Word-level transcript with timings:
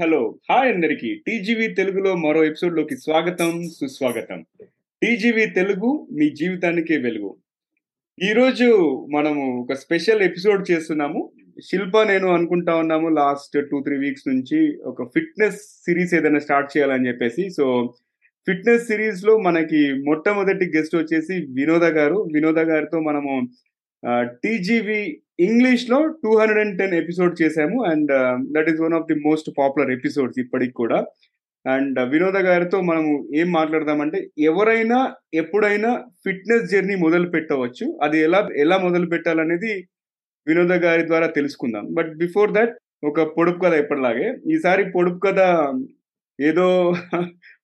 Hello. 0.00 0.38
Hi 0.50 0.74
అందరికి. 0.74 1.22
TGV 1.26 1.68
తెలుగులో 1.68 2.16
మరో 2.16 2.44
ఎపిసోడ్లోకి 2.44 2.96
స్వాగతం 2.96 3.68
సుస్వాగతం. 3.68 4.44
టీజీవీ 5.02 5.46
తెలుగు 5.46 6.08
మీ 6.12 6.30
జీవితానికి 6.30 6.96
వెలుగు. 6.96 7.36
ఈ 8.22 8.32
రోజు 8.32 8.64
మనము 9.12 9.60
ఒక 9.60 9.72
స్పెషల్ 9.72 10.22
ఎపిసోడ్ 10.22 10.70
చేస్తున్నాము. 10.70 11.32
శిల్ప 11.64 11.98
నేను 11.98 12.28
అనుకుంటా 12.28 12.76
ఉన్నాము 12.76 13.08
లాస్ట్ 13.08 13.70
టూ 13.70 13.80
త్రీ 13.80 13.98
వీక్స్ 13.98 14.28
నుంచి 14.28 14.76
ఒక 14.76 15.02
ఫిట్నెస్ 15.02 15.56
సిరీస్ 15.56 16.14
ఏదైనా 16.14 16.38
స్టార్ట్ 16.38 16.76
చేయాలని 16.76 17.08
చెప్పేసి. 17.08 17.50
సో 17.50 17.94
ఫిట్నెస్ 18.46 18.86
సిరీస్లో 18.86 19.38
మనకి 19.38 19.92
మొట్టమొదటి 19.92 20.76
గెస్ట్ 20.76 20.96
వచ్చేసి 20.96 21.32
వినోద 21.32 21.84
గారు. 21.84 22.28
వినోద 22.32 22.58
గారితో 22.58 23.00
మనము 23.00 23.48
టీజీవి 24.44 25.20
ఇంగ్లీష్లో 25.40 26.06
two 26.06 26.38
hundred 26.38 26.68
and 26.68 26.78
ten 26.78 26.94
episode 26.94 27.42
చేశాము. 27.42 27.84
And 27.84 28.12
that 28.54 28.70
is 28.70 28.80
one 28.80 28.94
of 28.94 29.12
the 29.12 29.20
most 29.20 29.50
popular 29.58 29.90
episodes 29.90 30.38
ఇప్పటికి 30.38 30.72
కూడా. 30.72 31.06
అండ్ 31.66 32.00
వినోద 32.00 32.36
గారితో 32.36 32.80
మనము 32.80 33.28
ఏం 33.34 33.52
మాట్లాడదామంటే 33.52 34.30
ఎవరైనా 34.38 35.14
ఎప్పుడైనా 35.34 36.04
ఫిట్నెస్ 36.24 36.70
జర్నీ 36.70 36.94
మొదలు 36.94 37.28
పెట్టవచ్చు. 37.28 37.98
అది 38.02 38.18
ఎలా 38.18 38.48
ఎలా 38.56 38.78
మొదలు 38.78 39.06
పెట్టాలనేది 39.06 39.88
వినోద 40.46 40.72
గారి 40.72 41.06
ద్వారా 41.06 41.26
తెలుసుకుందాం. 41.26 41.86
బట్ 41.92 42.14
బిఫోర్ 42.16 42.52
దట్ 42.52 42.76
ఒక 43.04 43.20
పొడుపు 43.20 43.58
కథ 43.58 43.72
ఎప్పటిలాగే. 43.72 44.36
ఈసారి 44.52 44.90
పొడుపు 44.90 45.18
కథ 45.18 45.40
ఏదో 46.40 46.94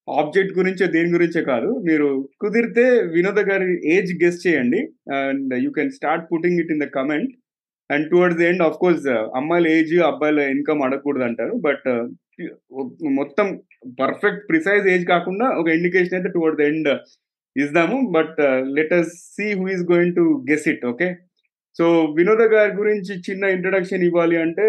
ఆబ్జెక్ట్ 0.08 0.53
గురించే 0.58 0.86
దేని 0.95 1.11
గురించే 1.17 1.41
కాదు. 1.50 1.69
మీరు 1.89 2.08
కుదిరితే 2.42 2.84
వినోద 3.14 3.41
గారి 3.50 3.69
ఏజ్ 3.95 4.12
గెస్ట్ 4.22 4.44
చేయండి. 4.47 4.81
And 5.20 5.53
you 5.64 5.70
can 5.78 5.92
start 5.98 6.27
putting 6.33 6.61
it 6.62 6.72
in 6.75 6.83
the 6.84 6.89
comment. 6.98 7.33
And 7.91 8.06
towards 8.12 8.39
the 8.41 8.47
end 8.50 8.64
of 8.67 8.78
course 8.83 9.06
అమ్మాయిల 9.41 9.67
ఏజ్ 9.78 9.94
అబ్బాయిల 10.11 10.41
ఇన్కమ్ 10.55 10.84
అడగకూడదు 10.86 11.25
అంటారు. 11.28 11.55
బట్ 11.69 11.89
మొత్తం 13.20 13.47
పర్ఫెక్ట్ 14.03 14.44
ప్రిసైజ్ 14.50 14.86
ఏజ్ 14.94 15.05
కాకుండా 15.12 15.47
ఒక 15.61 15.69
ఇండికేషన్ 15.78 16.16
అయితే 16.19 16.31
టువర్డ్ 16.37 16.59
ద 16.61 16.66
ఎండ్ 16.70 16.91
ఇద్దాము 17.56 17.97
but 18.16 18.39
let 18.77 18.94
us 18.98 19.12
see 19.37 19.47
who 19.61 19.64
is 19.75 19.84
going 19.92 20.16
to 20.19 20.25
guess 20.50 20.66
it 20.72 20.84
okay 20.92 21.09
so 21.78 21.84
Vinoda 22.19 22.42
గారి 22.55 22.72
గురించి 22.81 23.12
చిన్న 23.28 23.44
ఇంట్రడక్షన్ 23.56 24.06
ఇవ్వాలి 24.09 24.37
అంటే 24.44 24.66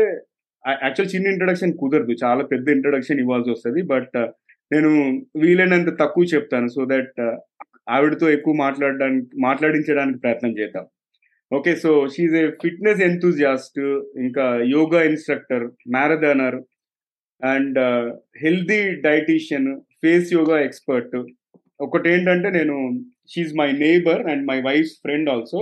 యాక్చువల్ 0.84 1.10
చిన్న 1.14 1.32
ఇంట్రడక్షన్ 1.34 1.74
కుదరదు. 1.80 2.14
చాలా 2.24 2.44
పెద్ద 2.52 2.68
ఇంట్రడక్షన్ 2.76 3.22
ఇవ్వాల్సి 3.24 3.50
వస్తుంది. 3.54 3.82
బట్ 3.94 4.16
నేను 4.72 4.90
వీలైనంత 5.44 5.92
తక్కువ 6.02 6.26
చెప్తాను 6.34 6.70
సో 6.76 6.84
దట్ 6.94 7.16
uh, 7.28 7.36
ఆవిడతో 7.96 8.26
ఎక్కువ 8.36 8.54
మాట్లాడడానికి 8.66 9.30
మాట్లాడించడానికి 9.46 10.20
ప్రయత్నం 10.24 10.52
చేద్దాం. 10.60 10.86
Okay 11.52 11.72
so 11.84 11.92
she's 12.14 12.36
a 12.42 12.44
fitness 12.62 13.02
enthusiast 13.08 13.80
ఇంకా 14.26 14.46
yoga 14.76 15.02
instructor 15.10 15.66
marathoner 15.96 16.58
and 17.42 17.78
uh, 17.88 18.06
healthy 18.44 18.82
dietician 19.08 19.70
face 20.04 20.32
yoga 20.38 20.60
expert. 20.68 21.18
ఒకటి 21.80 22.08
ఏంటంటే 22.16 22.50
నేను 22.60 22.78
she's 23.32 23.54
my 23.62 23.70
neighbour 23.86 24.22
and 24.32 24.44
my 24.52 24.58
wife 24.70 24.92
friend 25.06 25.30
also 25.36 25.62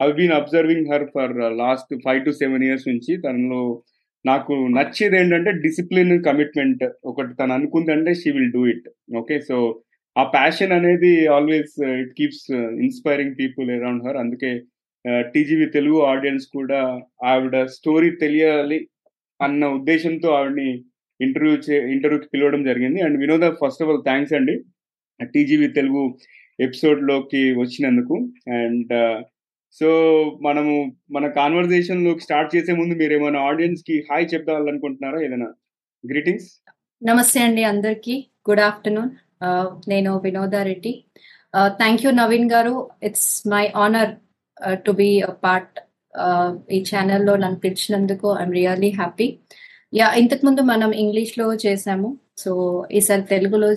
I 0.00 0.08
been 0.18 0.34
observing 0.40 0.88
her 0.92 1.06
for 1.14 1.32
last 1.62 1.92
five 2.06 2.20
to 2.26 2.32
seven 2.42 2.64
years 2.68 2.88
నుంచి. 2.92 3.12
తనలో 3.24 3.62
నాకు 4.24 4.54
నచ్చేది 4.76 5.16
ఏంటంటే 5.16 5.50
discipline 5.64 6.14
commitment 6.22 6.84
ఒకటి 7.04 7.32
తను 7.34 7.52
అనుకుందంటే 7.52 8.12
she 8.14 8.30
will 8.30 8.52
do 8.52 8.62
it 8.66 8.88
okay 9.16 9.36
so 9.40 9.58
ఆ 10.16 10.22
ప్యాషన్ 10.34 10.72
అనేది 10.72 11.12
always 11.28 11.74
it 12.02 12.12
keeps 12.18 12.46
inspiring 12.84 13.36
people 13.40 13.68
around 13.70 14.04
her 14.06 14.18
అందుకే 14.24 14.50
uh, 15.04 15.22
టీజీవీ 15.34 15.66
తెలుగు 15.76 15.98
ఆడియన్స్ 16.12 16.46
కూడా 16.56 16.80
ఆవిడ 17.24 17.56
స్టోరీ 17.76 18.10
తెలియాలి 18.22 18.78
అన్న 19.40 19.64
ఉద్దేశంతో 19.78 20.28
ఆవిడని 20.38 20.70
ఇంటర్వ్యూ 21.20 21.54
చే 21.66 21.76
ఇంటర్వ్యూకి 21.94 22.28
పిలవడం 22.32 22.62
జరిగింది. 22.64 23.00
And 23.06 23.16
Vinoda 23.22 23.46
first 23.60 23.82
of 23.82 23.90
all 23.92 24.02
thanks 24.04 24.34
అండి. 24.38 24.54
టీజీవీ 25.34 25.68
తెలుగు 25.78 26.02
ఎపిసోడ్లోకి 26.58 27.42
వచ్చినందుకు. 27.62 28.16
అండ్ 28.58 28.92
సో 29.76 29.88
మనము 30.46 30.74
మన 31.14 31.24
కాన్వర్జేషన్లోకి 31.38 32.24
స్టార్ట్ 32.26 32.52
చేసే 32.54 32.72
ముందు 32.80 32.94
మీరు 33.00 33.12
ఏమైనా 33.18 33.40
ఆడియన్స్కి 33.48 33.94
హాయ్ 34.08 34.26
చెప్దాలనుకుంటున్నారా? 34.32 35.18
ఏదైనా 35.26 35.48
గ్రీటింగ్స్ 36.04 36.48
నమస్తే 37.02 37.40
అండి 37.46 37.62
అందరికి. 37.72 38.14
గుడ్ 38.48 38.62
ఆఫ్టర్నూన్ 38.68 39.10
నేను 39.92 40.12
వినోదారెడ్డి 40.24 40.92
థ్యాంక్ 41.80 42.02
యూ 42.04 42.10
నవీన్ 42.22 42.48
గారు. 42.54 42.74
It's 43.08 43.30
my 43.54 43.64
honour 43.84 44.12
to 44.86 44.92
be 45.00 45.10
part 45.44 45.76
ఈ 46.76 46.78
ఛానల్లో 46.90 47.34
నన్ను 47.42 47.58
పిలిచినందుకు 47.64 48.28
ఐఎమ్ 48.40 48.56
రియల్లీ 48.58 48.90
హ్యాపీ 49.00 49.28
యా 49.92 50.06
ఇంతకు 50.22 50.44
ముందు 50.48 50.62
మనం 50.72 50.90
ఇంగ్లీష్లో 51.02 51.46
చేసాము. 51.66 52.08
సో 52.42 52.50
ఈసారి 52.98 53.24
తెలుగులో 53.34 53.68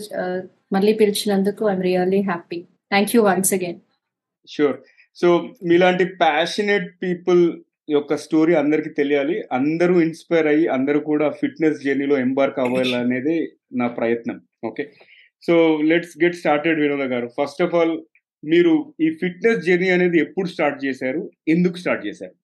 మళ్ళీ 0.75 0.94
పిలిచినందుకు 1.02 1.63
I'm 1.72 1.85
really 1.90 2.22
happy 2.31 2.59
thank 2.94 3.13
you 3.16 3.22
once 3.29 3.53
again 3.58 3.79
sure 4.47 4.78
so 5.16 5.54
మీలాంటి 5.64 6.06
ప్యాషనేట్ 6.06 6.96
పీపుల్ 7.04 7.60
యొక్క 7.90 8.16
స్టోరీ 8.16 8.54
అందరికి 8.54 8.90
తెలియాలి. 8.90 9.44
అందరూ 9.52 10.02
ఇన్స్పైర్ 10.02 10.48
అయ్యి 10.48 10.68
అందరూ 10.68 11.00
కూడా 11.00 11.30
ఫిట్నెస్ 11.30 11.84
జర్నీలో 11.84 12.18
ఎంబార్క్ 12.18 12.60
అవ్వాలి 12.60 12.96
అనేది 12.96 13.52
నా 13.74 13.88
ప్రయత్నం. 13.88 14.42
Okay? 14.64 14.92
So 15.48 15.80
let's 15.82 16.24
get 16.24 16.36
started 16.36 16.80
Vinoda 16.80 17.02
garu. 17.02 17.30
First 17.42 17.62
of 17.62 17.76
all 17.76 18.00
మీరు 18.44 18.94
ఈ 19.02 19.10
ఫిట్నెస్ 19.10 19.66
జర్నీ 19.66 19.90
అనేది 19.90 20.18
ఎప్పుడు 20.20 20.48
స్టార్ట్ 20.48 20.86
చేశారు? 20.86 21.32
ఎందుకు 21.48 21.78
స్టార్ట్ 21.78 22.08
చేశారు? 22.08 22.36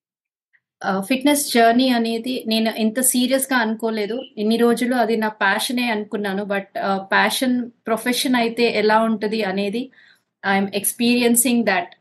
ఫిట్నెస్ 0.99 1.53
జర్నీ 1.53 1.89
అనేది 1.89 2.43
నేను 2.47 2.69
ఎంత 2.77 2.99
సీరియస్గా 2.99 3.57
అనుకోలేదు. 3.57 4.21
ఇన్ని 4.37 4.57
రోజులు 4.57 4.95
అది 4.95 5.17
నా 5.17 5.27
ప్యాషనే 5.27 5.89
అనుకున్నాను. 5.89 6.43
బట్ 6.43 6.71
ప్యాషన్ 7.11 7.71
ప్రొఫెషన్ 7.87 8.35
అయితే 8.35 8.63
ఎలా 8.63 8.99
ఉంటుంది 8.99 9.43
అనేది 9.43 9.91
ఐఎమ్ 10.43 10.69
ఎక్స్పీరియన్సింగ్ 10.79 11.63
దట్ 11.65 11.91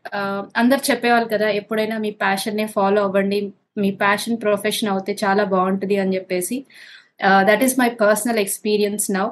అందరు 0.61 0.81
చెప్పేవాళ్ళు 0.91 1.27
కదా 1.33 1.47
ఎప్పుడైనా 1.49 1.97
మీ 2.05 2.11
ప్యాషన్నే 2.23 2.65
ఫాలో 2.67 3.01
అవ్వండి 3.03 3.39
మీ 3.77 3.89
ప్యాషన్ 4.03 4.37
ప్రొఫెషన్ 4.41 4.89
అవుతే 4.89 5.13
చాలా 5.23 5.43
బాగుంటుంది 5.43 5.97
అని 6.03 6.15
చెప్పేసి. 6.15 6.57
That 7.49 7.63
is 7.63 7.75
my 7.79 7.89
personal 8.03 8.39
experience 8.45 9.05
now 9.17 9.27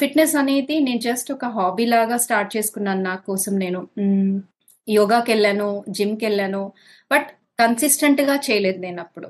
fitness 0.00 0.34
అనేది 0.36 0.78
నేను 0.78 1.00
జస్ట్ 1.00 1.32
ఒక 1.32 1.46
హాబీ 1.56 1.86
లాగా 1.86 2.16
స్టార్ట్ 2.16 2.50
చేసుకున్నాను 2.56 3.02
నా 3.02 3.14
కోసం 3.28 3.54
నేను. 3.64 3.80
Mm, 4.04 4.28
యోగాకి 4.88 5.30
వెళ్ళాను 5.32 5.68
జిమ్కి 5.88 6.24
వెళ్ళాను 6.26 6.62
బట్ 7.10 7.28
కన్సిస్టెంట్గా 7.60 8.34
చేయలేదు 8.46 8.78
నేను 8.78 9.00
అప్పుడు. 9.00 9.28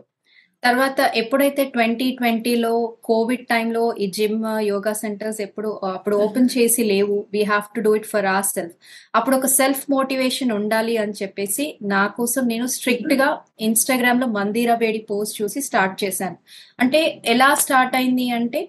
తర్వాత 0.63 1.01
ఎప్పుడైతే 1.21 1.63
ట్వంటీ 1.75 2.07
ట్వంటీలో 2.19 2.73
కోవిడ్ 3.09 3.43
టైంలో 3.51 3.83
ఈ 4.03 4.07
జిమ్ 4.17 4.39
యోగా 4.69 4.93
సెంటర్స్ 5.01 5.41
ఎప్పుడు 5.45 5.71
అప్పుడు 5.91 6.17
ఓపెన్ 6.25 6.49
చేసి 6.55 6.83
లేవు 6.93 7.17
we 7.35 7.43
have 7.51 7.67
to 7.77 7.81
do 7.87 7.93
it 7.99 8.09
for 8.13 8.27
our 8.35 8.47
self 8.55 8.75
అప్పుడు 9.19 9.37
ఒక 9.41 9.49
సెల్ఫ్ 9.59 9.83
మోటివేషన్ 9.95 10.53
ఉండాలి 10.53 10.95
అని 11.03 11.15
చెప్పేసి 11.21 11.67
నా 11.93 12.03
కోసం 12.17 12.45
నేను 12.53 12.67
స్ట్రిక్ట్గా 12.77 13.29
ఇన్స్టాగ్రామ్లో 13.69 14.29
మందిరా 14.39 14.77
బేడి 14.83 15.03
పోస్ట్ 15.11 15.39
చూసి 15.43 15.61
స్టార్ట్ 15.69 15.97
చేశాను. 16.05 16.39
అంటే 16.81 17.03
ఎలా 17.35 17.51
స్టార్ట్ 17.65 17.97
అయింది 18.01 18.27
అంటే 18.39 18.63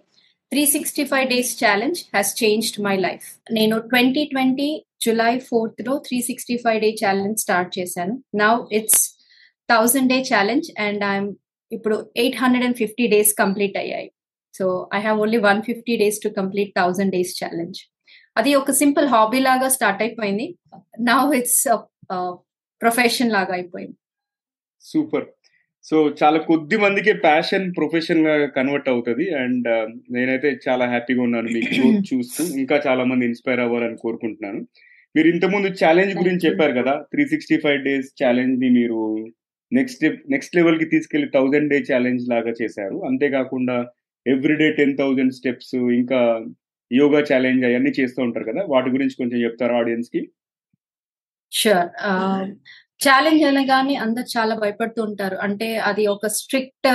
three 0.52 0.66
sixty 0.76 1.06
five 1.14 1.26
days 1.34 1.54
challenge 1.64 2.02
has 2.14 2.34
changed 2.44 2.80
my 2.90 2.96
life 3.08 3.26
నేను 3.58 3.78
twenty 3.94 4.26
twenty 4.36 4.70
July 5.06 5.34
ఫోర్త్లో 5.50 5.96
three 6.06 6.20
sixty 6.30 6.58
five 6.64 6.80
day 6.86 6.92
challenge 7.02 7.42
start 7.46 7.74
చేశాను. 7.80 8.16
Now 8.44 8.54
it's 8.80 9.04
thousand 9.70 10.10
day 10.14 10.20
challenge 10.32 10.70
and 10.88 11.04
I'm 11.14 11.30
ఇప్పుడు 11.72 11.96
eight 12.24 12.40
hundred 12.42 12.66
and 12.68 12.78
fifty 12.78 13.08
days 13.08 13.32
complete 13.44 13.78
అయ్యాయి 13.84 14.10
so 14.54 14.66
I 14.94 15.00
have 15.02 15.20
only 15.24 15.40
one 15.50 15.62
fifty 15.70 15.96
days 16.04 16.20
to 16.26 16.30
complete 16.40 16.72
thousand 16.80 17.14
days 17.18 17.34
challenge 17.44 17.80
అది 18.40 18.52
ఒక 18.56 18.72
simple 18.82 19.08
hobby 19.14 19.40
లాగా 19.48 19.68
start 19.76 20.02
అయిపోయింది. 20.06 20.46
Now 21.10 21.22
it's 21.40 21.64
profession 22.82 23.34
లాగా 23.36 23.54
అయిపోయింది. 23.54 23.98
Super 24.84 25.26
so 25.86 25.98
చాలా 26.20 26.40
కొద్ది 26.50 26.78
మందికి 26.78 27.12
ప్యాషన్ 27.26 27.66
ప్రొఫెషన్గా 27.78 28.34
కన్వర్ట్ 28.58 28.90
అవుతుంది. 28.94 29.26
అండ్ 29.44 29.68
నేనైతే 30.16 30.50
చాలా 30.66 30.86
హ్యాపీగా 30.94 31.22
ఉన్నాను 31.28 31.50
మీ 31.56 31.62
గ్రోత్ 31.72 32.08
చూస్తూ. 32.12 32.44
ఇంకా 32.62 32.78
చాలా 32.88 33.04
మంది 33.12 33.26
ఇన్స్పైర్ 33.30 33.62
అవ్వాలని 33.66 33.98
కోరుకుంటున్నాను. 34.04 34.60
మీరు 35.16 35.28
ఇంతకుముందు 35.34 35.70
ఛాలెంజ్ 35.82 36.14
గురించి 36.22 36.46
చెప్పారు 36.48 36.74
కదా 36.80 36.94
త్రీ 37.12 37.24
సిక్స్టీ 37.34 37.58
ఫైవ్ 37.64 37.80
డేస్ 37.88 38.10
ఛాలెంజ్ని 38.24 38.70
మీరు 38.80 39.00
నెక్స్ట్ 39.72 40.06
నెక్స్ట్ 40.30 40.56
లెవెల్కి 40.56 40.86
తీసుకెళ్ళి 40.86 41.30
థౌజండ్ 41.34 41.70
డే 41.70 41.80
ఛాలెంజ్ 41.94 42.30
లాగా 42.30 42.54
చేశారు. 42.62 43.06
అంతేకాకుండా 43.06 43.88
ఎవ్రీడే 44.28 44.72
టెన్ 44.72 44.98
థౌజండ్ 44.98 45.34
స్టెప్స్ 45.34 45.76
ఇంకా 45.76 46.46
యోగా 46.94 47.20
ఛాలెంజ్ 47.20 47.66
అవన్నీ 47.66 47.92
చేస్తూ 48.00 48.24
ఉంటారు 48.24 48.46
కదా? 48.46 48.66
వాటి 48.68 48.90
గురించి 48.90 49.16
కొంచెం 49.18 49.44
చెప్తారు 49.44 49.74
ఆడియన్స్కి 49.74 50.32
షూర్ 51.52 52.52
ఛాలెంజ్ 53.06 53.44
అనగానే 53.50 53.96
అందరు 54.04 54.28
చాలా 54.36 54.54
భయపడుతూ 54.62 55.02
ఉంటారు. 55.10 55.36
అంటే 55.46 55.68
అది 55.90 56.04
ఒక 56.14 56.28
స్ట్రిక్ట్ 56.38 56.88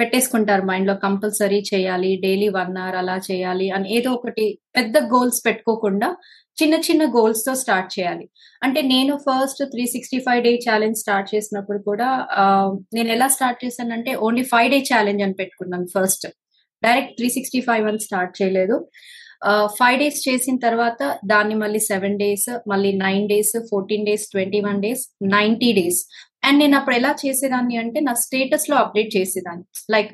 పెట్టేసుకుంటారు 0.00 0.64
మైండ్లో. 0.70 0.94
కంపల్సరీ 1.06 1.60
చేయాలి 1.72 2.10
డైలీ 2.24 2.48
వన్ 2.58 2.76
అవర్ 2.82 2.98
అలా 3.02 3.16
చేయాలి 3.28 3.68
అని 3.76 3.88
ఏదో 3.98 4.10
ఒకటి 4.18 4.44
పెద్ద 4.78 4.96
గోల్స్ 5.14 5.40
పెట్టుకోకుండా 5.46 6.10
చిన్న 6.60 6.74
చిన్న 6.86 7.02
గోల్స్తో 7.16 7.52
స్టార్ట్ 7.62 7.90
చేయాలి. 7.94 8.26
అంటే 8.64 8.80
నేను 8.92 9.12
first 9.26 9.62
three 9.72 9.84
sixty 9.94 10.18
five 10.26 10.42
day 10.46 10.52
challenge 10.66 11.00
start 11.02 11.28
చేసినప్పుడు 11.34 11.80
కూడా 11.88 12.08
నేను 12.96 13.08
ఎలా 13.16 13.28
స్టార్ట్ 13.36 13.62
చేశానంటే 13.64 14.14
ఓన్లీ 14.26 14.44
ఫైవ్ 14.52 14.68
డే 14.74 14.80
ఛాలెంజ్ 14.92 15.24
అని 15.26 15.36
పెట్టుకున్నాను 15.40 15.88
first 15.96 16.26
direct 16.82 17.16
three 17.18 17.28
sixty 17.38 17.60
five 17.68 17.84
అని 17.92 18.00
స్టార్ట్ 18.06 18.34
చేయలేదు. 18.40 18.76
ఫైవ్ 19.78 19.96
డేస్ 20.02 20.18
చేసిన 20.28 20.56
తర్వాత 20.66 20.98
దాన్ని 21.32 21.54
మళ్ళీ 21.62 21.80
సెవెన్ 21.92 22.18
డేస్ 22.24 22.50
మళ్ళీ 22.72 22.90
nine 23.06 23.24
days 23.32 23.54
fourteen 23.70 24.06
days 24.08 24.26
twenty 24.34 24.60
one 24.66 24.82
days 24.84 25.02
ninety 25.36 25.70
days 25.80 26.02
and 26.48 26.58
నేను 26.62 26.74
అప్పుడు 26.78 26.96
ఎలా 26.98 27.10
చేసేదాన్ని 27.22 27.74
అంటే 27.80 27.98
నా 28.06 28.12
స్టేటస్లో 28.22 28.76
అప్డేట్ 28.82 29.10
చేసేదాన్ని. 29.16 29.64
లైక్ 29.94 30.10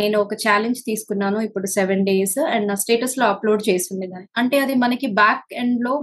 నేను 0.00 0.16
ఒక 0.24 0.34
ఛాలెంజ్ 0.44 0.80
తీసుకున్నాను 0.88 1.38
ఇప్పుడు 1.48 1.66
సెవెన్ 1.76 2.02
డేస్ 2.08 2.38
అండ్ 2.54 2.66
నా 2.70 2.76
స్టేటస్లో 2.84 3.24
అప్లోడ్ 3.32 3.62
చేస్తుండేదాన్ని. 3.68 4.28
అంటే 4.40 4.56
అది 4.64 4.74
మనకి 4.84 5.08
బ్యాక్ 5.20 5.44
ఎండ్లో 5.62 5.94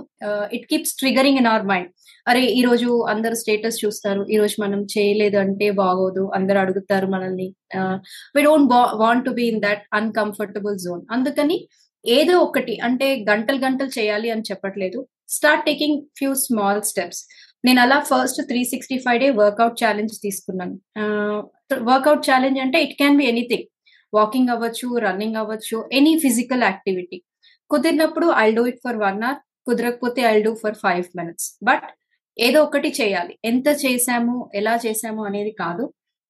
it 0.58 0.68
keeps 0.72 0.96
triggering 1.02 1.40
in 1.42 1.50
our 1.54 1.68
mind 1.72 1.92
అరే 2.28 2.42
ఈ 2.60 2.62
రోజు 2.68 2.90
అందరు 3.14 3.36
స్టేటస్ 3.42 3.78
చూస్తారు 3.84 4.24
ఈ 4.34 4.38
రోజు 4.42 4.56
మనం 4.64 4.80
చేయలేదు 4.96 5.38
అంటే 5.44 5.68
బాగోదు 5.84 6.24
అందరు 6.38 6.60
అడుగుతారు 6.64 7.08
మనల్ని. 7.16 7.48
We 8.36 8.42
don't 8.48 8.72
want 9.04 9.26
to 9.28 9.34
be 9.40 9.46
in 9.54 9.62
that 9.68 9.84
uncomfortable 10.00 10.78
zone 10.86 11.04
అందుకని 11.18 11.58
ఏదో 12.06 12.36
ఒకటి 12.40 12.74
అంటే 12.88 13.08
గంటలు 13.30 13.60
గంటలు 13.66 13.92
చేయాలి 14.00 14.30
అని 14.34 14.44
చెప్పట్లేదు. 14.52 15.00
Start 15.30 15.66
taking 15.66 16.00
few 16.18 16.32
small 16.44 16.82
steps 16.84 17.22
నేను 17.66 17.80
అలా 17.82 17.98
first 18.12 18.40
three 18.50 18.62
sixty 18.64 18.98
five 18.98 19.20
day 19.24 19.30
workout 19.42 19.78
challenge 19.84 20.14
తీసుకున్నాను 20.26 20.76
వర్కౌట్ 21.90 22.24
ఛాలెంజ్ 22.30 22.60
అంటే 22.60 22.80
it 22.84 22.96
can 22.98 23.18
be 23.18 23.26
anything 23.26 23.68
walking 24.14 24.52
అవ్వచ్చు 24.56 24.88
రన్నింగ్ 25.06 25.36
అవ్వచ్చు 25.36 25.78
ఎనీ 26.00 26.14
ఫిజికల్ 26.26 26.64
యాక్టివిటీ 26.70 27.18
కుదిరినప్పుడు 27.72 28.28
I 28.46 28.48
do 28.52 28.64
it 28.72 28.82
for 28.86 29.00
one 29.06 29.24
hour 29.24 29.40
కుదరకపోతే 29.68 30.22
I 30.34 30.38
do 30.42 30.54
for 30.56 30.78
five 30.84 31.06
minutes 31.20 31.50
but 31.64 31.88
ఏదో 32.38 32.60
ఒకటి 32.64 32.90
చేయాలి. 33.02 33.34
ఎంత 33.46 33.68
చేశాము 33.86 34.36
ఎలా 34.56 34.80
చేశాము 34.86 35.22
అనేది 35.26 35.52
కాదు. 35.64 35.86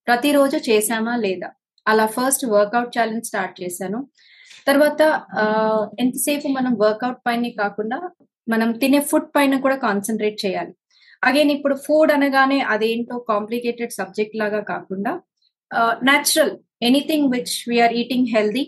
ప్రతిరోజు 0.07 0.57
చేశామా 0.69 1.15
లేదా? 1.15 1.49
అలా 1.85 2.05
ఫస్ట్ 2.17 2.45
వర్కౌట్ 2.55 2.91
ఛాలెంజ్ 2.97 3.27
స్టార్ట్ 3.27 3.55
చేశాను. 3.63 3.99
తర్వాత 4.69 5.01
ఎంతసేపు 6.03 6.47
మనం 6.57 6.73
వర్కౌట్ 6.83 7.21
పైన 7.27 7.49
కాకుండా 7.61 7.97
మనం 8.47 8.69
తినే 8.81 8.99
ఫుడ్ 9.09 9.29
పైన 9.35 9.59
కూడా 9.65 9.77
కాన్సన్ట్రేట్ 9.87 10.37
చేయాలి. 10.45 10.73
అగైన్ 11.27 11.51
ఇప్పుడు 11.55 11.75
ఫుడ్ 11.85 12.11
అనగానే 12.15 12.59
అదేంటో 12.73 13.15
కాంప్లికేటెడ్ 13.31 13.93
సబ్జెక్ట్ 13.99 14.35
లాగా 14.41 14.61
కాకుండా 14.73 15.11
natural 16.09 16.53
anything 16.89 17.27
which 17.33 17.55
we are 17.69 17.93
eating 18.01 18.31
healthy 18.35 18.63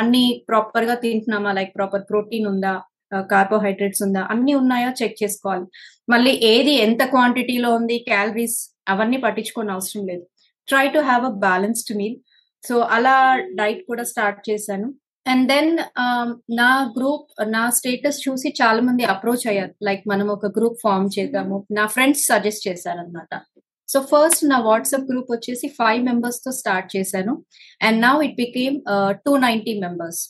అన్ని 0.00 0.24
ప్రాపర్గా 0.48 0.94
తింటున్నామా? 1.04 1.50
లైక్ 1.58 1.72
ప్రాపర్ 1.78 2.04
ప్రోటీన్ 2.10 2.46
ఉందా? 2.52 2.74
కార్బోహైడ్రేట్స్ 3.32 4.02
ఉందా? 4.06 4.22
అన్ని 4.32 4.52
ఉన్నాయా? 4.60 4.90
చెక్ 5.00 5.16
చేసుకోవాలి. 5.22 5.66
మళ్ళీ 6.12 6.32
ఏది 6.52 6.72
ఎంత 6.86 7.02
క్వాంటిటీలో 7.12 7.70
ఉంది? 7.78 7.96
క్యాలరీస్ 8.10 8.58
అవన్నీ 8.92 9.18
పట్టించుకోని 9.24 9.72
అవసరం 9.76 10.02
లేదు. 10.10 10.24
Try 10.68 10.84
to 10.94 11.00
have 11.10 11.24
a 11.30 11.32
balanced 11.46 11.92
meal. 12.00 12.16
So 12.64 12.76
అలా 12.96 13.16
డైట్ 13.60 13.82
కూడా 13.90 14.04
స్టార్ట్ 14.12 14.40
చేశాను. 14.50 14.88
అండ్ 15.26 15.44
దెన్ 15.52 15.70
నా 16.60 16.70
గ్రూప్ 16.96 17.28
నా 17.54 17.62
స్టేటస్ 17.76 18.18
చూసి 18.26 18.48
చాలా 18.60 18.80
మంది 18.88 19.04
అప్రోచ్ 19.12 19.46
అయ్యారు. 19.50 19.72
లైక్ 19.88 20.02
మనం 20.12 20.26
ఒక 20.36 20.46
గ్రూప్ 20.56 20.78
ఫామ్ 20.84 21.08
చేద్దాము. 21.16 21.56
నా 21.78 21.84
ఫ్రెండ్స్ 21.94 22.22
సజెస్ట్ 22.30 22.66
చేశారనమాట 22.68 23.34
సో 23.88 23.98
ఫస్ట్ 24.10 24.42
నా 24.52 24.58
వాట్సాప్ 24.68 25.08
గ్రూప్ 25.10 25.30
వచ్చేసి 25.34 25.66
ఫైవ్ 25.78 26.00
మెంబర్స్తో 26.10 26.50
స్టార్ట్ 26.60 26.88
చేశాను. 26.96 27.32
And 27.86 27.98
now 28.06 28.14
it 28.26 28.36
became 28.44 28.76
two 29.26 29.32
ninety 29.46 29.74
members 29.84 30.22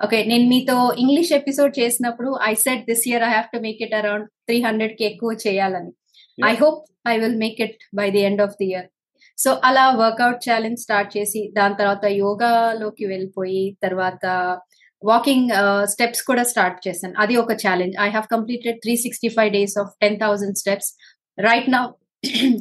okay 0.00 0.18
నేను 0.30 0.44
మీతో 0.52 0.76
ఇంగ్లీష్ 1.02 1.32
ఎపిసోడ్ 1.38 1.72
చేసినప్పుడు 1.80 2.30
I 2.50 2.52
set 2.64 2.84
this 2.90 3.04
year 3.08 3.24
I 3.28 3.30
have 3.34 3.48
to 3.54 3.58
make 3.66 3.80
it 3.86 3.94
around 4.00 4.26
three 4.48 4.56
హండ్రెడ్కి 4.66 5.04
ఎక్కువ 5.10 5.30
చేయాలని. 5.46 5.90
I 6.38 6.52
hope 6.62 6.80
I 7.12 7.14
will 7.22 7.38
make 7.44 7.58
it 7.66 7.78
by 8.00 8.06
the 8.16 8.22
end 8.28 8.42
of 8.46 8.54
the 8.60 8.68
year 8.72 8.88
so 9.42 9.50
అలా 9.68 9.84
workout 10.02 10.40
challenge 10.48 10.82
start 10.84 11.10
చేసి 11.16 11.40
దాని 11.58 11.76
తర్వాత 11.80 12.04
యోగాలోకి 12.22 13.04
వెళ్ళిపోయి 13.12 13.64
తర్వాత 13.84 14.24
వాకింగ్ 15.02 15.50
స్టెప్స్ 15.92 16.22
కూడా 16.28 16.44
స్టార్ట్ 16.52 16.78
చేశాను. 16.86 17.14
అది 17.22 17.34
ఒక 17.42 17.52
challenge. 17.64 17.94
I 18.06 18.08
have 18.16 18.26
completed 18.34 18.78
three 18.84 18.94
sixty 19.04 19.28
five 19.36 19.50
days 19.58 19.76
of 19.82 19.90
ten 20.04 20.18
thousand 20.24 20.58
steps 20.62 20.90
right 21.48 21.68
now 21.76 21.82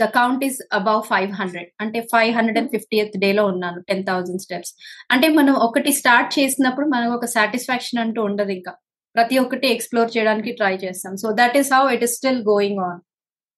the 0.02 0.08
count 0.18 0.44
is 0.48 0.60
above 0.80 1.02
five 1.12 1.32
hundred 1.40 1.70
అంటే 1.84 2.00
ఫైవ్ 2.14 2.32
హండ్రెడ్ 2.38 2.60
అండ్ 2.62 2.72
ఫిఫ్టీయత్ 2.76 3.16
డేలో 3.24 3.44
ఉన్నాను 3.54 3.80
టెన్ 3.90 4.04
థౌసండ్ 4.10 4.44
స్టెప్స్ 4.46 4.74
అంటే 5.14 5.30
మనం 5.40 5.56
ఒకటి 5.68 5.94
స్టార్ట్ 6.02 6.30
చేసినప్పుడు 6.40 6.88
మనకు 6.94 7.16
ఒక 7.20 7.30
సాటిస్ఫాక్షన్ 7.38 8.02
అంటూ 8.04 8.22
ఉండదు 8.30 8.54
ఇంకా. 8.60 8.74
ప్రతి 9.16 9.36
ఒక్కటి 9.44 9.68
ఎక్స్ప్లోర్ 9.76 10.10
చేయడానికి 10.16 10.52
ట్రై 10.60 10.74
చేస్తాం. 10.86 11.14
So 11.24 11.28
that 11.40 11.56
is 11.60 11.72
how 11.76 11.84
it 11.96 12.04
is 12.08 12.16
still 12.20 12.42
going 12.54 12.82
on 12.90 13.00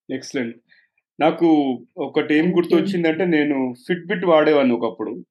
excellent 0.09 0.55
నాకు 1.19 1.79
ఒకటి 1.97 2.35
ఏం 2.35 2.57
గుర్తొచ్చిందంటే 2.57 3.25
నేను 3.25 3.75
ఫిట్బిట్ 3.87 4.25
వాడేవాడిని 4.25 4.73
ఒకప్పుడు. 4.73 5.23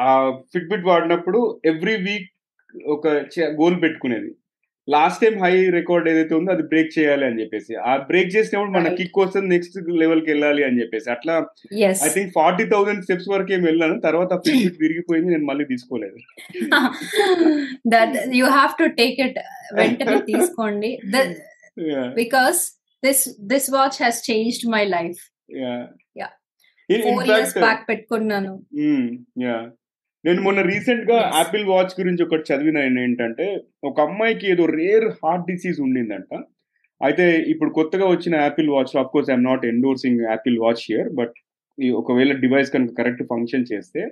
ఆ 0.00 0.30
ఫిట్బిట్ 0.52 0.84
వాడినప్పుడు 0.84 1.60
ఎవ్రీ 1.64 1.96
వీక్ 1.96 2.28
ఒక 2.86 3.08
గోల్ 3.42 3.82
పెట్టుకునేది. 3.82 4.30
లాస్ట్ 4.88 5.22
టైం 5.22 5.38
హై 5.42 5.70
రికార్డ్ 5.70 6.08
ఏదైతే 6.08 6.34
ఉందో 6.34 6.52
అది 6.52 6.62
బ్రేక్ 6.62 6.98
చేయాలి 6.98 7.24
అని 7.24 7.40
చెప్పేసి. 7.40 7.74
ఆ 7.74 7.96
బ్రేక్ 7.96 8.36
చేసినప్పుడు 8.36 8.70
మన 8.70 8.94
కిక్ 8.94 9.12
కోసం 9.12 9.48
నెక్స్ట్ 9.48 9.88
లెవెల్కి 9.88 10.30
వెళ్ళాలి 10.30 10.64
అని 10.64 10.80
చెప్పేసి. 10.80 11.10
అట్లా 11.10 11.46
I 12.06 12.08
think 12.08 12.32
forty 12.34 12.64
thousand 12.64 13.02
steps 13.02 13.28
వరకు 13.28 13.52
ఏం 13.52 13.62
వెళ్ళాను. 13.62 14.00
తర్వాత 14.00 14.32
ఫిట్బిట్ 14.34 14.80
విరిగిపోయింది. 14.82 15.30
నేను 15.30 15.44
మళ్ళీ 15.44 15.64
తీసుకోలేదు. 15.64 16.16
You 18.34 18.46
have 18.46 18.70
to 18.78 18.84
take 18.84 19.20
it 19.20 19.38
వెంటనే 19.74 20.18
తీసుకోండి. 20.18 20.98
Because 22.14 22.77
this 23.02 23.22
this 23.52 23.68
watch 23.76 23.98
has 24.02 24.20
changed 24.30 24.66
my 24.76 24.84
life 24.96 25.20
four 27.06 27.26
years 27.30 27.56
back 27.64 27.82
పెట్టుకున్నాను. 27.90 28.52
నేను 30.24 30.40
మొన్న 30.46 30.60
రీసెంట్గా 30.70 31.18
యాపిల్ 31.38 31.66
వాచ్ 31.72 31.92
గురించి 31.98 32.22
ఒకటి 32.26 32.46
చదివిన 32.50 32.78
ఏంటంటే 33.02 33.46
ఒక 33.90 33.96
అమ్మాయికి 34.08 34.46
ఏదో 34.52 34.64
రేర్ 34.78 35.06
హార్ట్ 35.20 35.44
డిసీజ్ 35.50 35.78
ఉండిందంట. 35.86 36.32
అయితే 37.00 37.26
ఇప్పుడు 37.52 37.70
కొత్తగా 37.76 38.06
వచ్చిన 38.12 38.34
Apple 38.46 38.70
watch 38.76 38.94
of 39.00 39.10
course 39.12 39.28
I'm 39.32 39.46
not 39.50 39.66
endorsing 39.72 40.22
Apple 40.30 40.56
watch 40.64 40.82
here 40.88 41.10
but 41.18 41.36
ఒకవేళ 42.00 42.32
డివైస్ 42.44 42.72
కనుక 42.74 42.92
కరెక్ట్ 43.00 43.22
ఫంక్షన్ 43.32 43.68
చేస్తే 43.72 44.02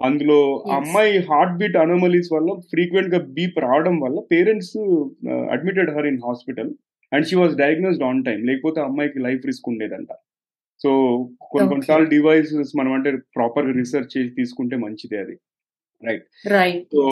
అందులో 0.00 0.38
అమ్మాయి 0.78 1.18
హార్ట్ 1.30 1.58
బీట్ 1.58 1.76
అనోమలీస్ 1.82 2.30
వల్ల 2.34 2.52
ఫ్రీక్వెంట్గా 2.70 3.20
బీప్ 3.36 3.58
రావడం 3.66 3.96
వల్ల 4.04 4.18
parents 4.32 4.76
admitted 5.56 5.92
her 5.96 6.08
in 6.12 6.20
hospital 6.28 6.70
and 7.12 7.26
she 7.26 7.36
was 7.36 7.56
diagnosed 7.56 8.04
on 8.04 8.24
time 8.24 8.40
లేకపోతే 8.44 8.80
అమ్మాయికి 8.80 9.18
లైఫ్ 9.18 9.46
రిస్క్ 9.46 9.68
ఉండేదంట. 9.68 10.12
సో 10.82 10.90
కొన్ని 11.42 11.68
కొన్నిసార్లు 11.68 12.06
డివైసెస్ 12.08 12.72
మనం 12.76 12.92
అంటే 12.92 13.10
ప్రాపర్ 13.36 13.76
రీసెర్చ్ 13.76 14.18
చేసి 14.18 14.30
తీసుకుంటే 14.30 14.76
మంచిదే 14.76 15.18
అది. 15.18 15.36
రైట్ 16.02 16.24
రైట్ 16.52 16.86
సో 16.94 17.02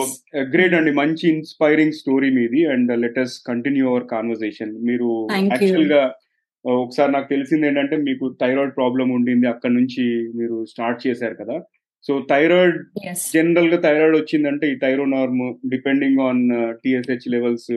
గ్రేట్ 0.53 0.73
అండి. 0.73 0.91
మంచి 0.91 1.29
ఇన్స్పైరింగ్ 1.29 1.91
స్టోరీ 1.91 2.29
మీది. 2.29 2.65
And 2.65 2.99
let's 3.01 3.35
continue 3.47 3.85
our 3.89 4.07
conversation 4.07 4.73
మీరు 4.87 5.27
యాక్చువల్గా 5.31 6.01
ఒకసారి 6.65 7.11
నాకు 7.11 7.29
తెలిసింది 7.29 7.67
ఏంటంటే 7.67 7.95
మీకు 7.95 8.37
థైరాయిడ్ 8.41 8.75
ప్రాబ్లం 8.75 9.09
ఉండింది. 9.09 9.47
అక్కడ 9.47 9.71
నుంచి 9.71 10.03
మీరు 10.39 10.65
స్టార్ట్ 10.65 11.07
చేశారు 11.07 11.33
కదా. 11.33 11.55
సో 12.07 12.27
థైరాయిడ్ 12.29 12.77
జనరల్గా 13.33 13.77
థైరాయిడ్ 13.81 14.17
వచ్చిందంటే 14.17 14.71
ఈ 14.71 14.75
Thyronorm 14.75 15.69
depending 15.69 16.19
on 16.19 16.43
TSH 16.83 17.27
levels 17.27 17.71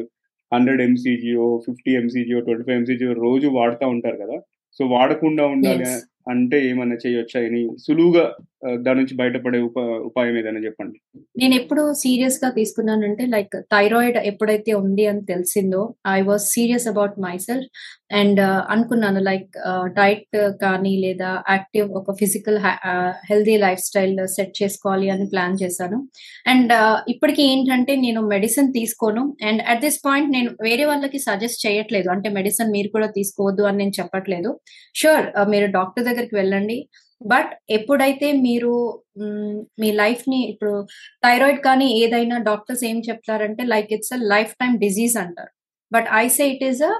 hundred 0.54 0.82
MCG 0.82 1.46
fifty 1.66 1.92
MCG 1.92 2.40
twenty 2.40 2.64
five 2.64 2.78
MCG 2.78 3.12
రోజు 3.26 3.46
వాడుతూ 3.58 3.86
ఉంటారు 3.88 4.18
కదా. 4.24 4.36
సో 4.78 4.84
వాడకుండా 4.86 5.44
ఉండాలి 5.46 5.84
అంటే 6.28 6.68
ఏమైనా 6.68 6.96
చేయొచ్చా? 7.06 7.40
అని 7.40 7.68
సులువుగా 7.86 8.24
దాని 8.76 8.98
నుంచి 8.98 9.16
బయటపడే 9.16 9.60
ఉప 9.60 9.78
ఉపాయం 9.78 10.38
ఏదైనా 10.38 10.60
చెప్పండి. 10.60 10.98
నేను 11.38 11.54
ఎప్పుడు 11.54 11.92
సీరియస్గా 11.94 12.50
తీసుకున్నానంటే 12.50 13.26
లైక్ 13.26 13.56
థైరాయిడ్ 13.62 14.16
ఎప్పుడైతే 14.16 14.72
ఉంది 14.72 15.06
అని 15.06 15.24
తెలిసిందో 15.24 15.94
I 16.08 16.20
was 16.20 16.42
serious 16.42 16.86
about 16.88 17.20
my 17.20 17.36
self 17.38 17.68
and 18.12 18.40
అనుకున్నాను 18.40 19.20
లైక్ 19.20 19.50
డైట్ 19.84 20.36
కానీ 20.62 20.96
లేదా 20.96 21.42
యాక్టివ్ 21.50 21.88
ఒక 21.90 22.12
physical 22.12 22.58
healthy 23.30 23.56
life 23.56 23.80
style 23.80 24.28
set 24.28 24.62
చేసుకోవాలి 24.62 25.10
అని 25.10 25.26
ప్లాన్ 25.26 25.58
చేశాను. 25.62 26.08
అండ్ 26.46 26.72
ఇప్పటికి 27.10 27.42
ఏంటంటే 27.42 27.96
నేను 27.96 28.20
మెడిసిన్ 28.28 28.72
తీసుకోను. 28.72 29.36
అండ్ 29.46 29.62
అట్ 29.68 29.80
దిస్ 29.80 30.00
పాయింట్ 30.06 30.30
నేను 30.30 30.50
వేరే 30.62 30.84
వాళ్ళకి 30.84 31.18
సజెస్ట్ 31.18 31.66
చేయట్లేదు. 31.66 32.10
అంటే 32.10 32.28
మెడిసిన్ 32.30 32.72
మీరు 32.72 32.88
కూడా 32.88 33.06
తీసుకోవద్దు 33.06 33.62
అని 33.62 33.76
నేను 33.76 33.92
చెప్పట్లేదు. 34.00 34.60
షూర్ 34.94 35.50
మీరు 35.50 35.66
డాక్టర్ 35.72 36.06
దగ్గరికి 36.14 36.36
వెళ్ళండి. 36.40 36.78
బట్ 37.20 37.52
ఎప్పుడైతే 37.76 38.28
మీరు 38.46 38.72
మీ 39.82 39.90
లైఫ్ని 40.02 40.40
ఇప్పుడు 40.52 40.74
థైరాయిడ్ 41.24 41.60
కానీ 41.68 41.86
ఏదైనా 42.02 42.38
డాక్టర్స్ 42.50 42.82
ఏం 42.90 42.98
చెప్తారంటే 43.08 43.62
like 43.74 43.92
it's 43.96 44.14
a 44.16 44.20
life 44.32 44.52
time 44.62 44.72
disease 44.86 45.16
అంటారు. 45.24 45.52
But 45.92 46.08
I 46.22 46.24
say 46.38 46.46
it 46.54 46.64
is 46.70 46.82
a 46.90 46.92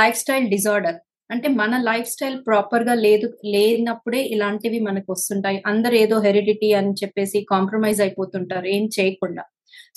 life 0.00 0.18
style 0.22 0.46
disorder. 0.56 0.98
అంటే 1.30 1.48
మన 1.60 1.72
లైఫ్ 1.90 2.08
స్టైల్ 2.14 2.36
ప్రాపర్గా 2.46 2.94
లేదు 3.06 3.26
లేనప్పుడే 3.54 4.20
ఇలాంటివి 4.34 4.78
మనకు 4.88 5.08
వస్తుంటాయి. 5.14 5.58
అందరు 5.70 5.94
ఏదో 6.04 6.16
హెరిడిటీ 6.26 6.70
అని 6.80 6.92
చెప్పేసి 7.00 7.40
కాంప్రమైజ్ 7.52 8.00
అయిపోతుంటారు 8.06 8.68
ఏం 8.76 8.84
చేయకుండా. 8.96 9.44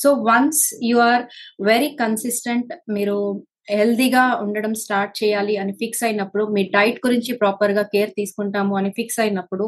So 0.02 0.10
once 0.30 0.64
you 0.90 0.98
are 1.10 1.24
very 1.72 1.90
consistent 2.02 2.72
మీరు 2.96 3.18
హెల్దీగా 3.68 4.24
ఉండడం 4.46 4.74
స్టార్ట్ 4.84 5.14
చేయాలి 5.20 5.54
అని 5.58 5.74
ఫిక్స్ 5.82 6.04
అయినప్పుడు 6.04 6.44
మీ 6.56 6.64
డైట్ 6.76 7.00
గురించి 7.06 7.34
ప్రాపర్గా 7.38 7.84
కేర్ 7.94 8.12
తీసుకుంటాము 8.20 8.74
అని 8.80 8.92
ఫిక్స్ 8.98 9.20
అయినప్పుడు 9.20 9.68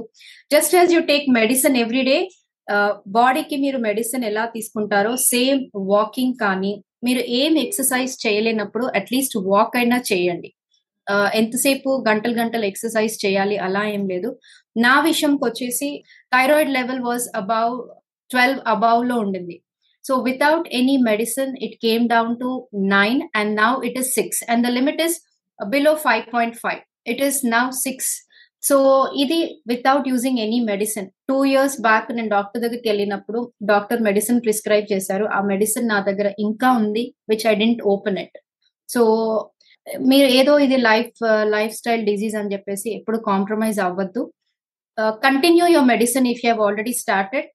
just 0.54 0.76
as 0.76 0.94
you 0.96 1.02
take 1.12 1.28
medicine 1.40 1.78
everyday 1.84 2.18
బాడీకి 3.18 3.56
మీరు 3.64 3.78
మెడిసిన్ 3.88 4.26
ఎలా 4.32 4.44
తీసుకుంటారో 4.56 5.14
సేమ్ 5.32 5.62
వాకింగ్ 5.94 6.38
కానీ 6.44 6.74
మీరు 7.04 7.22
ఏం 7.42 7.54
ఎక్సర్సైజ్ 7.66 8.14
చేయలేనప్పుడు 8.26 8.86
అట్లీస్ట్ 9.00 9.36
వాక్ 9.50 9.76
అయినా 9.78 9.98
చేయండి. 10.12 10.50
ఎంతసేపు 11.40 11.90
గంటలు 12.10 12.36
గంటలు 12.42 12.66
ఎక్సర్సైజ్ 12.66 13.16
చేయాలి 13.26 13.58
అలా 13.66 13.84
ఏం 13.96 14.04
లేదు. 14.14 14.30
నా 14.86 14.94
విషయంకి 15.10 15.44
వచ్చేసి 15.46 15.90
thyroid 16.34 16.72
level 16.78 17.04
was 17.10 17.26
above 17.42 17.76
twelve 18.30 18.60
అబౌవ్లో 18.68 19.16
ఉండింది. 19.26 19.56
So 20.06 20.16
without 20.30 20.68
any 20.80 20.98
medicine 21.10 21.54
it 21.68 21.78
came 21.86 22.04
down 22.16 22.36
to 22.44 22.52
nine 22.98 23.22
and 23.40 23.54
now 23.64 23.72
it 23.90 23.98
is 24.02 24.12
six 24.20 24.42
and 24.52 24.64
the 24.68 24.72
limit 24.80 25.02
is 25.08 25.18
below 25.60 25.94
five 26.06 26.24
point 26.36 26.58
five 26.66 26.82
it 27.14 27.24
is 27.28 27.40
now 27.56 27.66
six 27.86 28.12
so 28.64 28.76
ఇది 29.24 29.38
without 29.72 30.08
using 30.12 30.40
any 30.44 30.60
medicine 30.70 31.08
two 31.30 31.36
years 31.50 31.76
back 31.88 32.08
నేను 32.18 32.30
doctor 32.36 32.62
దగ్గరికి 32.64 32.88
వెళ్ళినప్పుడు 32.92 33.40
doctor 33.72 34.00
medicine 34.08 34.40
prescribe 34.46 34.88
చేశారు. 34.94 35.26
ఆ 35.38 35.40
medicine 35.52 35.92
నా 35.94 35.98
దగ్గర 36.08 36.28
ఇంకా 36.46 36.70
ఉంది 36.80 37.04
which 37.32 37.46
I 37.52 37.54
didn't 37.62 37.84
open 37.94 38.18
it 38.24 38.38
so 38.90 39.02
మీరు 40.12 40.28
ఏదో 40.40 40.54
ఇది 40.66 40.78
లైఫ్ 40.90 41.20
లైఫ్ 41.56 41.74
స్టైల్ 41.80 42.04
డిజీజ్ 42.10 42.38
అని 42.40 42.54
చెప్పేసి 42.54 42.88
ఎప్పుడు 43.00 43.18
కాంప్రమైజ్ 43.30 43.80
అవ్వద్దు. 43.88 44.24
Continue 45.28 45.66
your 45.74 45.90
medicine 45.94 46.28
if 46.32 46.42
you 46.44 46.48
have 46.50 46.64
already 46.68 46.94
started 47.04 47.48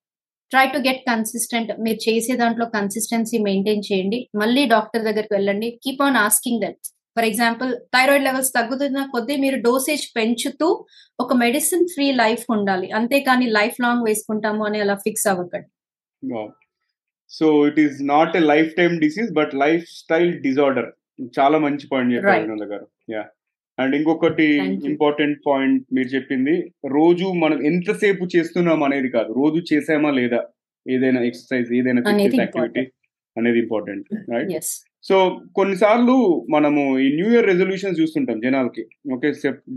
try 0.51 0.65
to 0.67 0.77
get 0.77 1.03
consistent 1.09 1.71
మీరు 1.79 2.09
చేసే 2.09 2.35
దాంట్లో 2.35 2.65
కన్సిస్టెన్సీ 2.65 3.37
మెయింటైన్ 3.37 3.83
చేయండి. 3.93 4.29
మళ్ళీ 4.35 4.65
డాక్టర్ 4.65 5.03
దగ్గరికి 5.03 5.33
వెళ్ళండి. 5.33 5.79
Keep 5.83 6.01
on 6.01 6.17
asking 6.17 6.61
them 6.61 6.73
for 7.17 7.25
example 7.25 7.75
thyroid 7.95 8.25
levels 8.25 8.51
తగ్గుతున్న 8.55 9.07
కొద్దీ 9.11 9.35
మీరు 9.35 9.57
డోసేజ్ 9.61 10.05
పెంచుతూ 10.17 10.85
ఒక 11.19 11.33
మెడిసిన్ 11.33 11.87
ఫ్రీ 11.93 12.11
లైఫ్ 12.11 12.45
ఉండాలి. 12.49 12.91
అంతేకాని 12.91 13.47
లైఫ్ 13.49 13.77
లాంగ్ 13.81 14.05
వేసుకుంటాము 14.07 14.65
అని 14.65 14.79
అలా 14.79 14.95
ఫిక్స్ 14.95 15.27
అవ్వకండి. 15.27 15.69
So 17.29 17.67
it 17.67 17.79
is 17.79 17.97
not 18.01 18.37
a 18.37 18.39
life 18.39 18.71
time 18.77 18.99
disease 18.99 19.31
but 19.33 19.55
life 19.55 19.85
style 19.89 20.31
disorder 20.47 20.89
చాలా 21.39 21.57
మంచి 21.57 21.87
పాయింట్ 21.87 22.13
చెప్పారు 22.15 22.65
గారు 22.73 22.87
యా 23.09 23.23
అండ్ 23.77 23.93
ఇంకొకటి 23.95 24.47
ఇంపార్టెంట్ 24.91 25.37
పాయింట్ 25.47 25.83
మీరు 25.97 26.09
చెప్పింది 26.15 26.55
రోజు 26.97 27.27
మనం 27.43 27.57
ఎంతసేపు 27.65 28.25
చేస్తున్నాం 28.35 28.81
అనేది 28.83 29.11
కాదు 29.17 29.31
రోజు 29.41 29.59
చేసామా 29.71 30.11
లేదా 30.19 30.41
ఏదైనా 30.85 31.21
ఎక్సర్సైజ్ 31.29 31.69
ఏదైనా 31.79 32.01
యాక్టివిటీ 32.39 32.83
అనేది 33.37 33.59
ఇంపార్టెంట్ 33.65 34.07
రైట్ 34.33 34.51
సో 35.09 35.15
కొన్నిసార్లు 35.57 36.15
మనము 36.49 36.81
ఈ 37.03 37.05
న్యూ 37.17 37.27
ఇయర్ 37.33 37.47
రెజల్యూషన్ 37.51 37.97
చూస్తుంటాం 37.99 38.39
జనాలకి. 38.45 38.83
ఓకే 39.13 39.29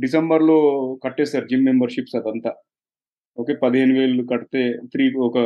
డిసెంబర్లో 0.05 0.57
కట్టేస్తారు 1.05 1.47
జిమ్ 1.51 1.65
మెంబర్షిప్స్ 1.71 2.17
అదంతా. 2.21 2.53
ఓకే 3.39 3.53
పదిహేను 3.63 3.95
వేలు 3.99 4.25
కడితే 4.33 4.63
త్రీ 4.93 5.05
ఒక 5.29 5.39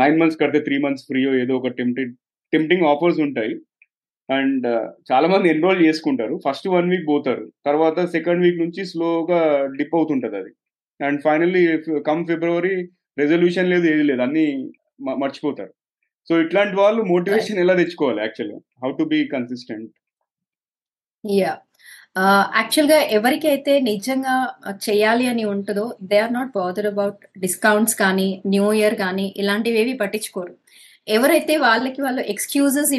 నైన్ 0.00 0.18
మంత్స్ 0.20 0.40
కడితే 0.40 0.60
త్రీ 0.66 0.78
మంత్స్ 0.84 1.04
ఫ్రీ 1.10 1.20
ఏదో 1.42 1.54
ఒక 1.60 1.70
టెంప్టింగ్ 1.80 2.14
టెంప్టింగ్ 2.52 2.84
ఆఫర్స్ 2.92 3.20
ఉంటాయి. 3.26 3.52
అండ్ 4.28 4.66
చాలా 5.10 5.26
మంది 5.32 5.48
ఎన్రోల్ 5.54 5.80
చేసుకుంటారు. 5.86 6.34
ఫస్ట్ 6.46 6.68
వన్ 6.74 6.90
వీక్ 6.92 7.06
పోతారు. 7.12 7.44
తర్వాత 7.68 7.98
సెకండ్ 8.14 8.42
వీక్ 8.44 8.62
నుంచి 8.64 8.82
స్లోగా 8.92 9.40
డిప్ 9.78 9.96
అవుతుంటది 9.98 10.36
అది. 10.42 10.52
And 11.00 11.20
finally 11.26 11.62
come 12.08 12.24
February 12.30 12.74
resolution 13.22 13.70
లేదు 13.74 13.86
ఏది 13.92 14.04
లేదు 14.10 14.22
అన్ని 14.26 14.46
మర్చిపోతారు. 15.22 15.72
సో 16.28 16.34
ఇట్లాంటి 16.44 16.76
వాళ్ళు 16.82 17.00
మోటివేషన్ 17.12 17.62
ఎలా 17.64 17.74
తెచ్చుకోవాలి 17.80 18.20
యాక్చువల్గా? 18.24 18.58
How 18.82 18.90
to 19.00 19.04
be 19.14 19.20
consistent? 19.34 19.90
Yeah 21.24 21.52
యాక్చువల్గా 22.58 22.98
ఎవరికైతే 23.16 23.72
నిజంగా 23.88 24.34
చేయాలి 24.86 25.24
అని 25.32 25.44
ఉంటుందో 25.54 25.84
they 26.10 26.16
are 26.24 26.32
not 26.36 26.50
bother 26.58 26.88
about 26.90 27.20
discounts 27.44 27.96
కానీ 28.02 28.28
న్యూ 28.52 28.66
ఇయర్ 28.78 28.96
కానీ 29.04 29.26
ఇలాంటివి 29.42 29.78
ఏవి 29.82 29.94
పట్టించుకోరు. 30.02 30.52
ఎవరైతే 31.16 31.54
వాళ్ళకి 31.66 32.00
వాళ్ళు 32.02 32.22
ఎక్స్క్యూజెస్ 32.32 32.92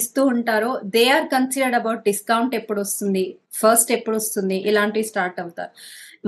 ఇస్తూ 0.00 0.22
ఉంటారో 0.34 0.70
they 0.94 1.02
are 1.16 1.26
considered 1.34 1.78
about 1.80 2.06
discount 2.10 2.54
ఎప్పుడు 2.60 2.80
వస్తుంది 2.84 3.24
ఫస్ట్ 3.60 3.90
ఎప్పుడు 3.96 4.16
వస్తుంది 4.20 4.56
ఇలాంటివి 4.70 5.08
స్టార్ట్ 5.10 5.40
అవుతారు. 5.42 5.72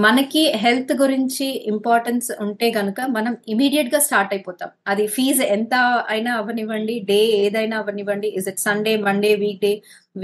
మనకి 0.05 0.43
హెల్త్ 0.62 0.93
గురించి 1.01 1.47
ఇంపార్టెన్స్ 1.73 2.29
ఉంటే 2.45 2.69
గనక 2.77 3.01
మనం 3.17 3.33
ఇమీడియట్గా 3.55 4.01
స్టార్ట్ 4.07 4.33
అయిపోతాం. 4.35 4.71
అది 4.93 5.05
ఫీజు 5.15 5.45
ఎంత 5.57 5.75
అయినా 6.15 6.33
అవనివ్వండి 6.43 6.95
డే 7.11 7.21
ఏదైనా 7.45 7.77
అవనివ్వండి. 7.83 8.29
Is 8.39 8.49
it 8.53 8.62
Sunday 8.67 8.95
Monday 9.07 9.33
weekday 9.67 9.73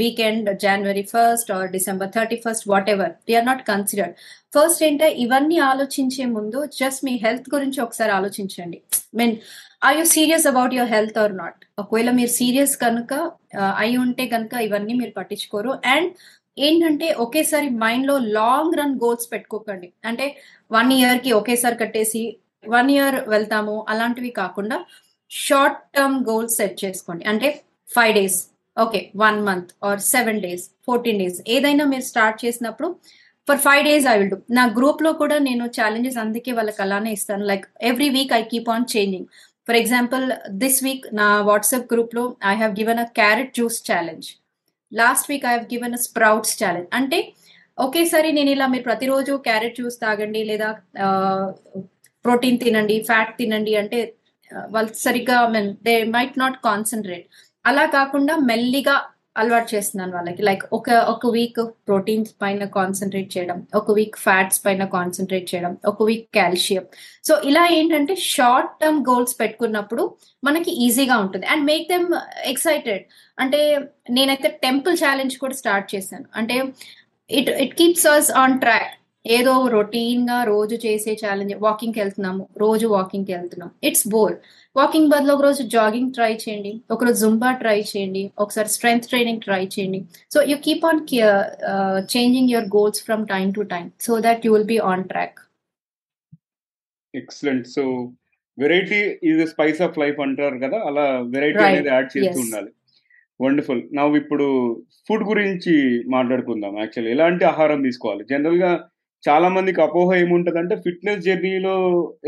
weekend 0.01 0.49
January 0.65 1.05
first 1.13 1.53
or 1.57 1.69
December 1.77 2.11
thirty 2.17 2.39
first 2.47 2.67
whatever 2.95 3.13
we're 3.29 3.47
not 3.51 3.63
considered 3.73 4.17
first 4.57 4.83
ఏంటంటే 4.89 5.09
ఇవన్నీ 5.25 5.59
ఆలోచించే 5.71 6.25
ముందు 6.37 6.61
జస్ట్ 6.81 7.03
మీ 7.09 7.15
హెల్త్ 7.25 7.49
గురించి 7.57 7.81
ఒకసారి 7.87 8.13
ఆలోచించండి. 8.19 8.81
Mean 9.21 9.37
are 9.87 9.97
you 9.99 10.05
serious 10.17 10.47
about 10.51 10.73
your 10.77 10.91
health 10.95 11.19
or 11.23 11.35
not 11.43 11.61
ఒకవేళ 11.83 12.11
మీరు 12.19 12.33
సీరియస్ 12.41 12.75
కనుక 12.85 13.13
అయి 13.83 13.97
ఉంటే 14.05 14.25
కనుక 14.35 14.55
ఇవన్నీ 14.67 14.95
మీరు 15.01 15.13
పట్టించుకోరు. 15.19 15.73
అండ్ 15.95 16.09
ఏంటంటే 16.67 17.09
ఒకేసారి 17.25 17.69
మైండ్లో 17.83 18.15
లాంగ్ 18.39 18.77
రన్ 18.81 18.97
గోల్స్ 19.05 19.27
పెట్టుకోకండి. 19.33 19.89
అంటే 20.09 20.27
వన్ 20.77 20.91
ఇయర్కి 20.99 21.31
ఒకేసారి 21.41 21.77
కట్టేసి 21.83 22.23
వన్ 22.75 22.91
ఇయర్ 22.97 23.17
వెళ్తాము 23.35 23.75
అలాంటివి 23.93 24.31
కాకుండా 24.43 24.79
షార్ట్ 25.31 25.81
టర్మ్ 25.97 26.19
గోల్స్ 26.31 26.57
సెట్ 26.61 26.77
చేసుకోండి. 26.85 27.25
అంటే 27.33 27.49
five 27.89 28.15
days 28.19 28.39
okay 28.77 29.01
one 29.25 29.39
month 29.49 29.71
or 29.89 30.03
seven 30.15 30.43
days 30.47 30.65
fourteen 30.89 31.21
days 31.23 31.39
ఏదైనా 31.55 31.85
మీరు 31.93 32.05
స్టార్ట్ 32.11 32.39
చేసినప్పుడు 32.45 32.89
for 33.49 33.61
five 33.67 33.83
days 33.89 34.07
I 34.13 34.15
will 34.21 34.33
do 34.33 34.39
నా 34.59 34.65
గ్రూప్లో 34.79 35.11
కూడా 35.21 35.37
నేను 35.49 35.65
ఛాలెంజెస్ 35.79 36.19
అందుకే 36.25 36.53
వాళ్ళకి 36.59 36.81
అలానే 36.85 37.11
ఇస్తాను. 37.19 37.45
Like 37.51 37.65
every 37.91 38.09
week 38.17 38.35
I 38.41 38.43
keep 38.53 38.69
on 38.75 38.87
changing 38.95 39.29
for 39.69 39.79
example 39.81 40.25
this 40.63 40.79
week 40.85 41.07
నా 41.15 41.29
వాట్సాప్ 41.49 41.89
గ్రూప్లో 41.93 42.23
I 42.51 42.55
have 42.57 42.73
given 42.79 43.01
a 43.01 43.09
carrot 43.19 43.53
juice 43.55 43.79
challenge 43.89 44.29
last 44.93 45.27
week 45.31 45.45
I 45.45 45.53
have 45.57 45.67
given 45.73 45.95
a 45.95 46.01
sprouts 46.07 46.55
challenge 46.61 46.89
అంటే 46.93 47.19
ఒకేసారి 47.79 48.29
నేను 48.33 48.51
ఇలా 48.51 48.67
మీరు 48.67 48.85
ప్రతిరోజు 48.85 49.33
క్యారెట్ 49.45 49.77
జ్యూస్ 49.77 49.99
తాగండి 50.01 50.41
లేదా 50.45 50.69
ప్రోటీన్ 52.25 52.59
తినండి 52.59 52.97
ఫ్యాట్ 53.07 53.35
తినండి 53.39 53.75
అంటే 53.77 53.99
వాళ్ళు 54.71 54.91
సరిగ్గా 55.03 55.37
mean 55.49 55.69
they 55.87 55.95
might 56.15 56.37
not 56.39 56.59
concentrate 56.65 57.27
అలా 57.65 57.85
కాకుండా 57.95 58.35
మెల్లిగా 58.49 58.97
అలవాటు 59.41 59.69
చేస్తున్నాను 59.75 60.13
వాళ్ళకి. 60.17 60.43
లైక్ 60.49 60.63
ఒక 60.79 60.91
ఒక 61.13 61.31
వీక్ 61.37 61.61
ప్రోటీన్స్ 61.89 62.33
పైన 62.43 62.65
కాన్సన్ట్రేట్ 62.79 63.31
చేయడం 63.37 63.59
ఒక 63.75 63.93
వీక్ 63.93 64.17
ఫ్యాట్స్ 64.17 64.61
పైన 64.67 64.85
కాన్సన్ట్రేట్ 64.97 65.47
చేయడం 65.55 65.73
ఒక 65.87 66.03
వీక్ 66.03 66.29
కాల్షియం 66.35 66.85
సో 67.29 67.35
ఇలా 67.51 67.65
ఏంటంటే 67.79 68.17
షార్ట్ 68.35 68.73
టర్మ్ 68.83 69.01
గోల్స్ 69.11 69.35
పెట్టుకున్నప్పుడు 69.41 70.05
మనకి 70.45 70.71
ఈజీగా 70.87 71.19
ఉంటుంది. 71.19 71.47
అండ్ 71.47 71.65
మేక్ 71.65 71.89
దెమ్ 71.89 72.09
ఎక్సైటెడ్ 72.45 73.05
అంటే 73.39 73.61
నేనైతే 74.11 74.49
టెంపుల్ 74.63 74.97
ఛాలెంజ్ 74.97 75.37
కూడా 75.39 75.55
స్టార్ట్ 75.55 75.89
చేశాను. 75.95 76.27
అంటే 76.37 76.59
it 77.31 77.51
it 77.65 77.75
keeps 77.75 78.07
us 78.07 78.31
on 78.43 78.61
track 78.61 78.93
ఏదో 79.37 79.55
రొటీన్గా 79.75 80.37
రోజు 80.51 80.77
చేసే 80.85 81.13
ఛాలెంజ్ 81.23 81.55
వాకింగ్కి 81.65 81.99
వెళ్తున్నాము 82.03 82.43
రోజు 82.63 82.87
వాకింగ్కి 82.95 83.33
వెళ్తున్నాం. 83.37 83.71
ఇట్స్ 83.89 84.07
బోర్ 84.15 84.37
వాకింగ్ 84.77 85.11
బదులు 85.13 85.33
ఒక 85.37 85.43
రోజు 85.47 85.63
జాగింగ్ 85.75 86.13
ట్రై 86.17 86.31
చేయండి 86.45 86.73
ఒకరోజు 86.95 87.19
జుంబా 87.25 87.51
ట్రై 87.63 87.79
చేయండి 87.91 88.23
ఒకసారి 88.45 88.71
స్ట్రెంగ్త్ 88.77 89.09
ట్రైనింగ్ 89.13 89.43
ట్రై 89.47 89.63
చేయండి. 89.75 90.01
So 90.35 90.41
you 90.51 90.57
keep 90.69 90.87
on 90.91 91.03
changing 92.15 92.51
your 92.55 92.71
goals 92.77 93.03
from 93.09 93.25
time 93.35 93.53
to 93.59 93.65
time 93.75 93.91
so 94.07 94.15
that 94.29 94.47
you 94.47 94.53
will 94.57 94.71
be 94.75 94.81
on 94.93 95.05
track 95.13 95.39
excellent 97.15 97.69
so 97.77 97.85
variety 98.59 99.03
is 99.31 99.41
spice 99.55 99.81
of 99.87 99.99
life 100.03 100.19
అంటారు 100.27 100.57
కదా 100.65 100.79
అలా 100.91 101.07
variety 101.35 101.63
అనేది 101.69 101.91
add 101.95 102.11
చేస్తూ 102.15 102.39
ఉండాలి. 102.45 102.71
Wonderful 103.41 103.83
నా 103.97 104.05
ఇప్పుడు 104.21 104.47
food 105.09 105.25
గురించి 105.29 105.75
మాట్లాడుకుందాం 106.15 106.73
యాక్చువల్లీ 106.83 107.11
ఎలాంటి 107.17 107.45
ఆహారం 107.51 107.81
తీసుకోవాలి? 107.87 108.25
జనరల్గా 108.33 108.71
చాలా 109.25 109.49
మందికి 109.57 109.81
అపోహ 109.85 110.11
ఏముంటదంటే 110.23 110.75
ఫిట్నెస్ 110.85 111.25
జర్నీలో 111.27 111.75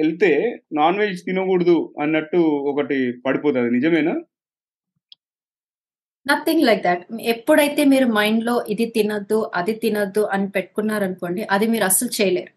వెళ్తే 0.00 0.30
నాన్ 0.78 0.98
వెజ్ 1.02 1.20
తినకూడదు 1.28 1.76
అన్నట్టు 2.02 2.40
ఒకటి 2.72 2.98
పడిపోతుంది. 3.26 3.70
నిజమేనా? 3.78 4.14
నథింగ్ 6.26 6.64
లైక్ 6.68 6.82
దాట్ 6.88 7.02
ఎప్పుడైతే 7.34 7.82
మీరు 7.92 8.06
మైండ్లో 8.18 8.54
ఇది 8.74 8.86
తినద్దు 8.96 9.38
అది 9.60 9.74
తినద్దు 9.84 10.22
అని 10.34 10.48
పెట్టుకున్నారనుకోండి 10.56 11.42
అది 11.54 11.66
మీరు 11.74 11.84
అస్సలు 11.90 12.12
చేయలేరు. 12.18 12.52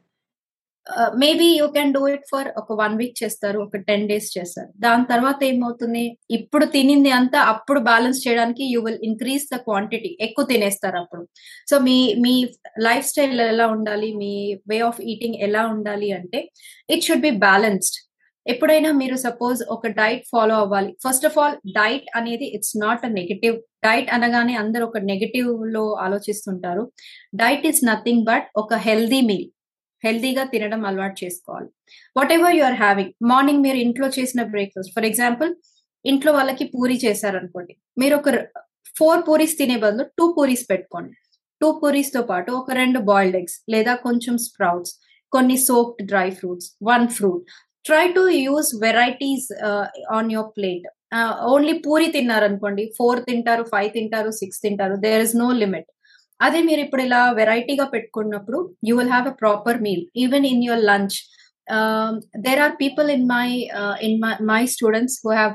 Maybe 1.23 1.47
you 1.59 1.65
can 1.75 1.93
do 1.95 2.01
it 2.13 2.25
for 2.31 2.47
ఒక 2.61 2.73
వన్ 2.81 2.95
వీక్ 3.01 3.15
చేస్తారు 3.21 3.57
ఒక 3.65 3.77
టెన్ 3.89 4.05
డేస్ 4.09 4.29
చేస్తారు. 4.37 4.69
దాని 4.85 5.05
తర్వాత 5.11 5.39
ఏమవుతుంది? 5.49 6.03
ఇప్పుడు 6.37 6.65
తినింది 6.75 7.11
అంతా 7.19 7.39
అప్పుడు 7.53 7.79
బ్యాలెన్స్ 7.89 8.19
చేయడానికి 8.25 8.63
you 8.73 8.79
will 8.87 8.99
increase 9.09 9.45
the 9.53 9.59
quantity 9.67 10.11
ఎక్కువ 10.27 10.45
తినేస్తారు 10.51 10.97
అప్పుడు. 11.03 11.23
సో 11.71 11.77
మీ 11.87 11.97
మీ 12.25 12.35
లైఫ్ 12.87 13.07
స్టైల్ 13.11 13.41
ఎలా 13.53 13.67
ఉండాలి? 13.75 14.09
మీ 14.23 14.33
వే 14.71 14.79
ఆఫ్ 14.89 15.01
ఈటింగ్ 15.13 15.37
ఎలా 15.49 15.63
ఉండాలి 15.75 16.09
అంటే 16.19 16.41
ఇట్ 16.95 17.05
షుడ్ 17.07 17.25
బి 17.27 17.33
బ్యాలెన్స్డ్ 17.47 17.99
ఎప్పుడైనా 18.45 18.89
మీరు 19.01 19.15
సపోజ్ 19.25 19.59
ఒక 19.75 19.87
డైట్ 19.99 20.23
ఫాలో 20.31 20.55
అవ్వాలి. 20.63 20.89
ఫస్ట్ 21.05 21.25
ఆఫ్ 21.27 21.37
ఆల్ 21.41 21.57
డైట్ 21.79 22.07
అనేది 22.19 22.47
it's 22.55 22.75
not 22.85 23.03
a 23.07 23.11
negative 23.19 23.55
diet 23.85 24.09
అనగానే 24.15 24.53
అందరు 24.63 24.83
ఒక 24.89 24.99
నెగటివ్లో 25.11 25.85
ఆలోచిస్తుంటారు. 26.05 26.83
డైట్ 27.43 27.65
ఈస్ 27.71 27.81
నథింగ్ 27.91 28.23
బట్ 28.31 28.47
ఒక 28.63 28.73
హెల్దీ 28.87 29.21
మీల్ 29.29 29.47
హెల్దీగా 30.05 30.43
తినడం 30.53 30.81
అలవాటు 30.89 31.17
చేసుకోవాలి. 31.23 31.69
Whatever 32.37 32.55
you 32.57 32.63
are 32.69 32.77
having 32.83 33.13
morning 33.31 33.63
మీరు 33.65 33.79
ఇంట్లో 33.85 34.07
చేసిన 34.17 34.43
బ్రేక్ఫాస్ట్ 34.53 34.93
ఫర్ 34.97 35.07
ఎగ్జాంపుల్ 35.11 35.51
ఇంట్లో 36.05 36.31
వాళ్ళకి 36.37 36.65
పూరి 36.73 36.95
చేశారనుకోండి 37.05 37.73
మీరు 38.01 38.15
ఒక 38.19 38.29
ఫోర్ 38.99 39.21
పూరీస్ 39.27 39.55
తినే 39.59 39.77
బదులు 39.83 40.03
టూ 40.17 40.25
పూరీస్ 40.37 40.65
పెట్టుకోండి. 40.71 41.13
టూ 41.61 41.67
పూరీస్తో 41.81 42.21
పాటు 42.31 42.51
ఒక 42.61 42.71
రెండు 42.81 42.99
బాయిల్డ్ 43.09 43.37
ఎగ్స్ 43.39 43.57
లేదా 43.73 43.93
కొంచెం 44.07 44.35
స్ప్రౌట్స్ 44.47 44.93
కొన్ని 45.33 45.57
soaked 45.67 46.03
dry 46.11 46.27
fruits 46.39 46.67
one 46.89 47.05
fruit 47.17 47.45
try 47.85 48.03
to 48.17 48.23
use 48.45 48.69
varieties 48.83 49.47
on 50.17 50.29
your 50.31 50.51
plate 50.57 50.85
only 51.53 51.73
puri 51.85 52.07
తిన్నారనుకోండి 52.15 52.83
four 52.97 53.19
తింటారు 53.27 53.63
ఫైవ్ 53.73 53.89
తింటారు 53.97 54.29
సిక్స్ 54.39 54.61
తింటారు 54.61 54.95
దేర్ 55.05 55.23
ఇస్ 55.25 55.35
నో 55.35 55.47
లిమిట్ 55.63 55.89
అదే 56.39 56.59
మీరు 56.69 56.81
ఇప్పుడు 56.85 57.03
ఇలా 57.07 57.21
వెరైటీగా 57.39 57.85
పెట్టుకున్నప్పుడు 57.93 58.59
you 58.87 58.93
will 58.99 59.13
have 59.13 59.27
a 59.31 59.35
proper 59.43 59.79
meal 59.85 60.03
even 60.23 60.45
in 60.51 60.63
your 60.67 60.83
lunch 60.91 61.17
there 62.45 62.61
are 62.63 62.73
people 62.81 63.09
in 63.15 63.25
my 63.35 63.47
in 64.07 64.17
my 64.51 64.61
students 64.75 65.17
who 65.25 65.31
have 65.39 65.53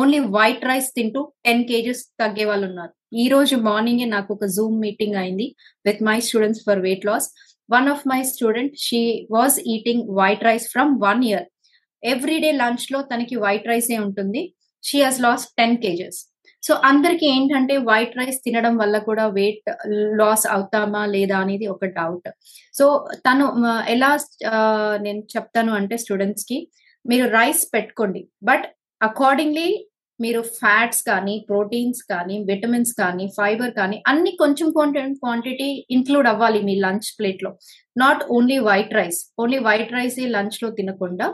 only 0.00 0.20
white 0.36 0.64
rice 0.70 0.88
తింటూ 0.98 1.22
టెన్ 1.46 1.64
కేజెస్ 1.70 2.02
తగ్గే 2.22 2.46
వాళ్ళు 2.50 2.66
ఉన్నారు. 2.70 2.92
ఈ 3.22 3.24
రోజు 3.32 3.54
మార్నింగ్ 3.66 4.04
నాకు 4.14 4.30
ఒక 4.36 4.46
జూమ్ 4.54 4.78
మీటింగ్ 4.84 5.18
అయింది 5.22 5.46
with 5.88 6.00
my 6.08 6.16
students 6.28 6.62
for 6.66 6.80
weight 6.86 7.04
loss 7.08 7.26
one 7.68 7.88
of 7.92 8.02
my 8.12 8.20
student 8.32 8.74
she 8.86 9.02
was 9.36 9.58
eating 9.74 10.04
white 10.20 10.46
rice 10.48 10.66
from 10.74 10.92
one 11.06 11.22
year 11.28 11.46
every 12.02 12.38
day 12.44 12.50
లంచ్లో 12.62 13.00
తనకి 13.12 13.36
వైట్ 13.44 13.68
రైస్ 13.72 13.90
ఏ 13.96 13.98
ఉంటుంది. 14.06 14.42
She 14.84 14.98
has 15.04 15.20
lost 15.26 15.44
ten 15.60 15.76
kgs 15.84 16.18
so 16.62 16.74
అందరికి 16.90 17.24
ఏంటంటే 17.26 17.74
white 17.88 18.16
rice 18.18 18.38
తినడం 18.44 18.74
వల్ల 18.76 18.96
కూడా 19.08 19.24
వెయిట్ 19.38 19.68
లాస్ 20.20 20.46
అవుతామా 20.54 21.02
లేదా 21.06 21.36
అనేది 21.44 21.66
ఒక 21.74 21.86
డౌట్ 21.98 22.28
సో 22.74 22.86
తను 23.26 23.44
ఎలా 23.94 24.10
నేను 25.06 25.20
చెప్తాను 25.34 25.72
అంటే 25.72 25.96
స్టూడెంట్స్కి 26.04 26.58
మీరు 27.04 27.26
రైస్ 27.38 27.62
పెట్టుకోండి. 27.74 28.22
బట్ 28.42 28.66
అకార్డింగ్లీ 29.00 29.68
మీరు 30.20 30.40
ఫ్యాట్స్ 30.58 31.02
కానీ 31.08 31.34
ప్రోటీన్స్ 31.48 32.00
కానీ 32.12 32.36
విటమిన్స్ 32.50 32.92
కానీ 33.00 33.24
ఫైబర్ 33.38 33.72
కానీ 33.80 33.96
అన్ని 34.10 34.32
కొంచెం 34.42 34.68
క్వాంటిటీ 35.22 35.68
ఇంక్లూడ్ 35.96 36.28
అవ్వాలి 36.32 36.60
మీ 36.68 36.74
లంచ్ 36.84 37.10
ప్లేట్లో. 37.18 37.50
Not 37.96 38.22
only 38.36 38.58
white 38.68 38.94
rice 39.00 39.20
only 39.42 39.58
white 39.68 39.92
rice 39.98 40.18
లంచ్లో 40.36 40.70
తినకుండా 40.78 41.26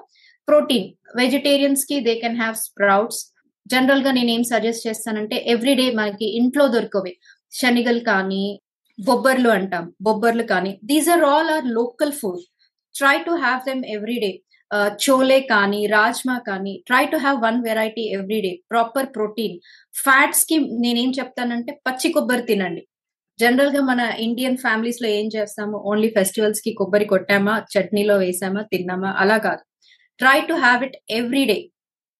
ప్రోటీన్ 0.49 0.89
వెజిటేరియన్స్కి 1.21 1.97
దే 2.07 2.15
కెన్ 2.23 2.41
హ్యావ్ 2.43 2.57
స్ప్రౌట్స్ 2.67 3.21
జనరల్గా 3.67 4.11
నేను 4.11 4.31
ఏం 4.31 4.43
సజెస్ట్ 4.45 4.87
చేస్తానంటే 4.89 5.37
ఎవ్రీడే 5.55 5.87
మనకి 5.93 6.27
ఇంట్లో 6.41 6.65
దొరకవే 6.69 7.13
శనిగలు 7.53 8.01
కానీ 8.11 8.45
బొబ్బర్లు 8.99 9.51
అంటాం 9.51 9.85
బొబ్బర్లు 10.03 10.45
కానీ 10.45 10.73
these 10.85 11.09
are 11.09 11.25
all 11.25 11.51
are 11.51 11.67
local 11.79 12.13
food 12.13 12.43
try 12.95 13.17
to 13.27 13.35
have 13.45 13.61
them 13.69 13.85
everyday 13.97 14.33
chole 15.05 15.39
కానీ 15.53 15.81
రాజ్మా 15.87 16.37
కానీ 16.49 16.73
try 16.87 17.03
to 17.07 17.17
have 17.17 17.39
one 17.43 17.59
variety 17.65 18.05
everyday 18.19 18.53
proper 18.71 19.09
protein 19.17 19.57
ఫ్యాట్స్కి 19.95 20.57
నేనేం 20.85 21.11
చెప్తానంటే 21.19 21.73
పచ్చి 21.87 22.09
కొబ్బరి 22.13 22.43
తినండి. 22.43 22.83
జనరల్గా 23.39 23.81
మన 23.91 24.01
ఇండియన్ 24.27 24.57
ఫ్యామిలీస్లో 24.57 25.09
ఏం 25.19 25.27
చేస్తాము? 25.37 25.77
ఓన్లీ 25.91 26.09
ఫెస్టివల్స్కి 26.19 26.73
కొబ్బరి 26.81 27.07
కొట్టామా? 27.13 27.55
చట్నీలో 27.75 28.17
వేసామా? 28.19 28.63
తిన్నామా? 28.73 29.11
అలా 29.23 29.39
కాదు. 29.47 29.63
Try 30.21 30.39
to 30.51 30.55
have 30.65 30.83
it 30.89 30.97
every 31.21 31.45
day 31.53 31.59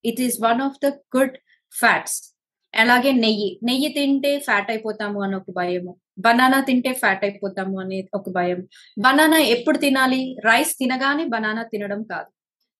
it 0.05 0.21
is 0.27 0.37
one 0.47 0.61
of 0.67 0.79
the 0.85 0.89
good 1.15 1.35
fats 1.73 2.17
అలాగే 2.73 3.11
నెయ్యి. 3.23 3.49
నెయ్యి 3.67 3.89
తింటే 3.97 4.31
ఫ్యాట్ 4.45 4.69
అయిపోతాము 4.73 5.19
అని 5.25 5.35
ఒక 5.39 5.51
భయము. 5.57 5.91
బనానా 6.25 6.59
తింటే 6.69 6.91
ఫ్యాట్ 7.01 7.23
అయిపోతాము 7.27 7.75
అనే 7.83 7.99
ఒక 8.17 8.29
భయం. 8.37 8.59
బనానా 8.97 9.39
ఎప్పుడు 9.55 9.77
తినాలి? 9.77 10.21
రైస్ 10.45 10.73
తినగానే 10.81 11.25
బనానా 11.35 11.63
తినడం 11.73 12.01
కాదు. 12.13 12.29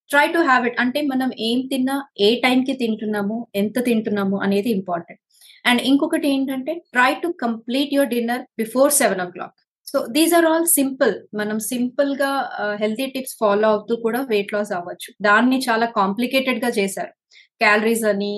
ట్రై 0.10 0.26
టు 0.36 0.40
హ్యావ్ 0.48 0.64
ఇట్ 0.70 0.80
అంటే 0.84 1.00
మనం 1.12 1.30
ఏం 1.50 1.60
తిన్నా 1.72 1.96
ఏ 2.28 2.30
టైంకి 2.46 2.74
తింటున్నాము 2.82 3.38
ఎంత 3.56 3.78
తింటున్నాము 3.86 4.38
అనేది 4.46 4.70
ఇంపార్టెంట్ 4.78 5.22
అండ్ 5.70 5.82
ఇంకొకటి 5.90 6.28
ఏంటంటే 6.36 6.74
try 6.94 7.12
to 7.24 7.28
complete 7.44 7.94
your 7.94 8.12
dinner 8.16 8.44
before 8.62 8.92
seven 9.02 9.22
o'clock 9.36 9.58
so 9.94 10.00
these 10.10 10.32
are 10.34 10.46
all 10.46 10.68
simple 10.76 11.12
మనం 11.36 11.58
సింపుల్గా 11.70 12.30
హెల్తీ 12.80 13.06
టిప్స్ 13.08 13.36
ఫాలో 13.40 13.68
అవుతూ 13.72 13.94
కూడా 14.02 14.20
వెయిట్ 14.32 14.54
లాస్ 14.54 14.72
అవ్వచ్చు 14.72 15.10
దాన్ని 15.22 15.58
చాలా 15.68 15.88
కాంప్లికేటెడ్గా 15.98 16.70
చేశారు 16.78 17.12
క్యాలరీస్ 17.62 18.04
అని 18.04 18.32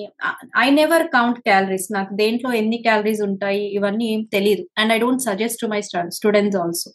ఐ 0.61 0.67
నెవర్ 0.71 1.05
కౌంట్ 1.13 1.39
క్యాలరీస్ 1.39 1.87
నాకు 1.91 2.11
దేంట్లో 2.15 2.49
ఎన్ని 2.53 2.79
క్యాలరీస్ 2.79 3.21
ఉంటాయి 3.27 3.63
ఇవన్నీ 3.77 4.07
ఏం 4.13 4.21
తెలియదు 4.33 4.65
and 4.77 4.93
I 4.93 4.97
don't 4.97 5.23
suggest 5.25 5.61
to 5.61 5.67
my 5.67 5.79
students 6.17 6.57
also 6.57 6.89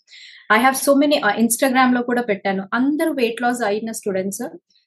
I 0.51 0.59
have 0.59 0.77
so 0.83 0.93
many 0.95 1.17
ఇన్స్టాగ్రామ్లో 1.45 2.03
కూడా 2.03 2.23
పెట్టాను 2.31 2.63
అందరూ 2.73 3.13
వెయిట్ 3.15 3.41
లాస్ 3.43 3.63
అయిన 3.63 3.93
స్టూడెంట్స్ 3.93 4.45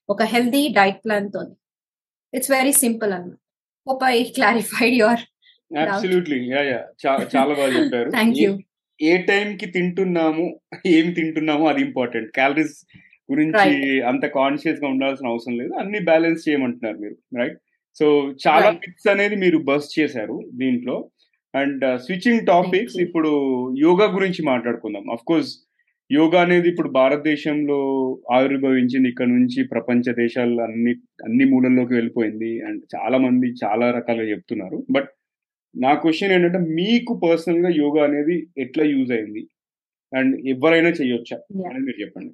ఒక 0.09 0.23
హెల్దీ 0.33 0.63
డైట్ 0.77 0.99
ప్లాన్తో 1.03 1.41
ఇట్స్ 2.33 2.51
వెరీ 2.51 2.73
సింపుల్ 2.83 3.13
అన్నమాట 3.13 3.39
hope 3.87 4.03
I 4.11 4.17
clarified 4.37 4.95
your 4.95 5.23
absolutely 5.87 6.39
yeah 6.51 6.61
yeah 6.65 6.79
చాలా 7.33 7.53
బాగా 7.53 7.71
చెప్పారు. 7.77 8.09
థ్యాంక్ 8.11 8.37
యూ 8.41 8.51
ఏ 8.99 9.17
టైం 9.29 9.47
కి 9.57 9.65
తింటున్నాము 9.65 10.45
ఏం 10.97 11.11
తింటున్నాము 11.11 11.67
అది 11.67 11.81
ఇంపార్టెంట్. 11.81 12.29
క్యాలరీస్ 12.31 12.75
గురించి 13.29 13.71
అంత 14.11 14.25
కాన్షియస్గా 14.39 14.87
ఉండాల్సిన 14.87 15.27
అవసరం 15.27 15.55
లేదు. 15.57 15.73
అన్ని 15.73 15.99
బ్యాలెన్స్ 15.99 16.49
చేయమంటున్నారు 16.49 16.97
మీరు 16.97 17.15
రైట్ 17.39 17.57
సో 17.97 18.05
చాలా 18.47 18.69
మిక్స్ 18.71 19.07
అనేది 19.07 19.35
మీరు 19.35 19.57
బస్ 19.69 19.99
చేశారు 19.99 20.35
దీంట్లో. 20.53 20.95
అండ్ 21.53 21.83
స్విచ్చింగ్ 22.05 22.45
టాపిక్స్ 22.45 22.97
ఇప్పుడు 23.05 23.31
యోగా 23.79 24.05
గురించి 24.15 24.41
మాట్లాడుకుందాం. 24.51 25.05
అఫ్ 25.15 25.25
కోర్స్ 25.25 25.51
యోగా 26.09 26.39
అనేది 26.41 26.67
ఇప్పుడు 26.69 26.89
భారతదేశంలో 26.89 27.79
ఆవిర్భవించింది 28.31 29.09
ఇక్కడ 29.09 29.27
నుంచి 29.27 29.59
ప్రపంచ 29.63 30.13
దేశాలు 30.13 30.61
అన్ని 30.61 30.93
అన్ని 31.23 31.45
మూలల్లోకి 31.45 31.93
వెళ్ళిపోయింది. 31.93 32.51
అండ్ 32.67 32.81
చాలా 32.95 33.17
మంది 33.17 33.47
చాలా 33.63 33.91
రకాలుగా 33.91 34.27
చెప్తున్నారు. 34.29 34.79
బట్ 34.91 35.09
నా 35.75 35.91
క్వశ్చన్ 35.93 36.33
ఏంటంటే 36.35 36.59
మీకు 36.79 37.13
పర్సనల్గా 37.23 37.71
యోగా 37.81 38.01
అనేది 38.03 38.35
ఎట్లా 38.63 38.83
యూజ్ 38.93 39.11
అయింది? 39.11 39.43
అండ్ 40.11 40.33
ఎవరైనా 40.53 40.91
చేయొచ్చా 40.99 41.37
అని 41.69 41.81
మీరు 41.87 41.97
చెప్పండి. 42.03 42.31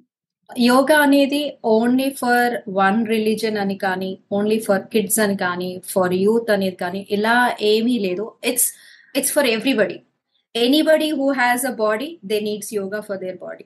యోగా 0.50 0.96
అనేది 1.06 1.40
ఓన్లీ 1.74 2.08
ఫర్ 2.20 2.54
వన్ 2.78 3.00
రిలీజన్ 3.06 3.58
అని 3.64 3.76
కానీ 3.86 4.10
ఓన్లీ 4.32 4.58
ఫర్ 4.60 4.84
కిడ్స్ 4.94 5.20
అని 5.24 5.36
కానీ 5.36 5.70
ఫర్ 5.92 6.14
యూత్ 6.24 6.50
అనేది 6.56 6.78
కానీ 6.84 7.00
ఇలా 7.16 7.36
ఏమీ 7.72 7.96
లేదు. 8.06 8.26
It's 8.50 8.68
it's 9.14 9.34
for 9.36 9.48
everybody 9.56 9.98
anybody 10.54 11.08
who 11.18 11.26
has 11.32 11.64
a 11.66 11.74
body 11.84 12.08
they 12.30 12.38
needs 12.40 12.72
yoga 12.74 13.00
for 13.00 13.20
their 13.24 13.38
body 13.38 13.64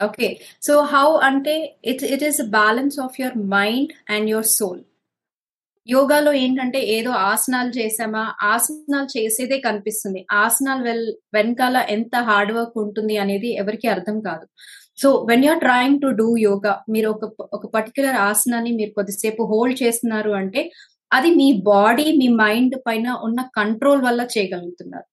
okay 0.00 0.28
so 0.66 0.74
how 0.92 1.06
అంటే 1.28 1.54
it 1.84 2.02
it 2.14 2.24
is 2.24 2.40
balance 2.58 2.96
of 3.00 3.16
your 3.20 3.38
mind 3.56 3.92
and 4.10 4.26
your 4.30 4.48
soul 4.58 4.80
యోగాలో 5.88 6.32
ఏంటంటే 6.42 6.80
ఏదో 6.96 7.10
ఆసనాలు 7.30 7.70
చేసామా 7.78 8.22
ఆసనాలు 8.52 9.08
చేసేదే 9.16 9.58
కనిపిస్తుంది. 9.66 10.20
ఆసనాలు 10.42 10.82
వెల్ 10.88 11.06
వెనకాల 11.36 11.76
ఎంత 11.96 12.14
హార్డ్ 12.28 12.52
వర్క్ 12.56 12.76
ఉంటుంది 12.84 13.16
అనేది 13.24 13.50
ఎవరికి 13.62 13.86
అర్థం 13.94 14.16
కాదు. 14.28 14.46
So 15.02 15.08
when 15.30 15.44
you're 15.46 15.62
trying 15.66 16.00
to 16.04 16.08
do 16.20 16.28
yoga 16.46 16.72
మీరు 16.94 17.08
ఒక 17.14 17.24
ఒక 17.56 17.64
పర్టికులర్ 17.76 18.18
ఆసనాన్ని 18.28 18.72
మీరు 18.78 18.92
కొద్దిసేపు 18.98 19.42
హోల్డ్ 19.52 19.76
చేస్తున్నారు 19.82 20.32
అంటే 20.40 20.62
అది 21.10 21.30
మీ 21.40 21.48
బాడీ 21.72 22.06
మీ 22.20 22.28
మైండ్ 22.42 22.74
పైన 22.86 23.08
ఉన్న 23.26 23.40
కంట్రోల్ 23.58 24.02
వల్ల 24.08 24.22
చేయగలుగుతున్నారు. 24.34 25.06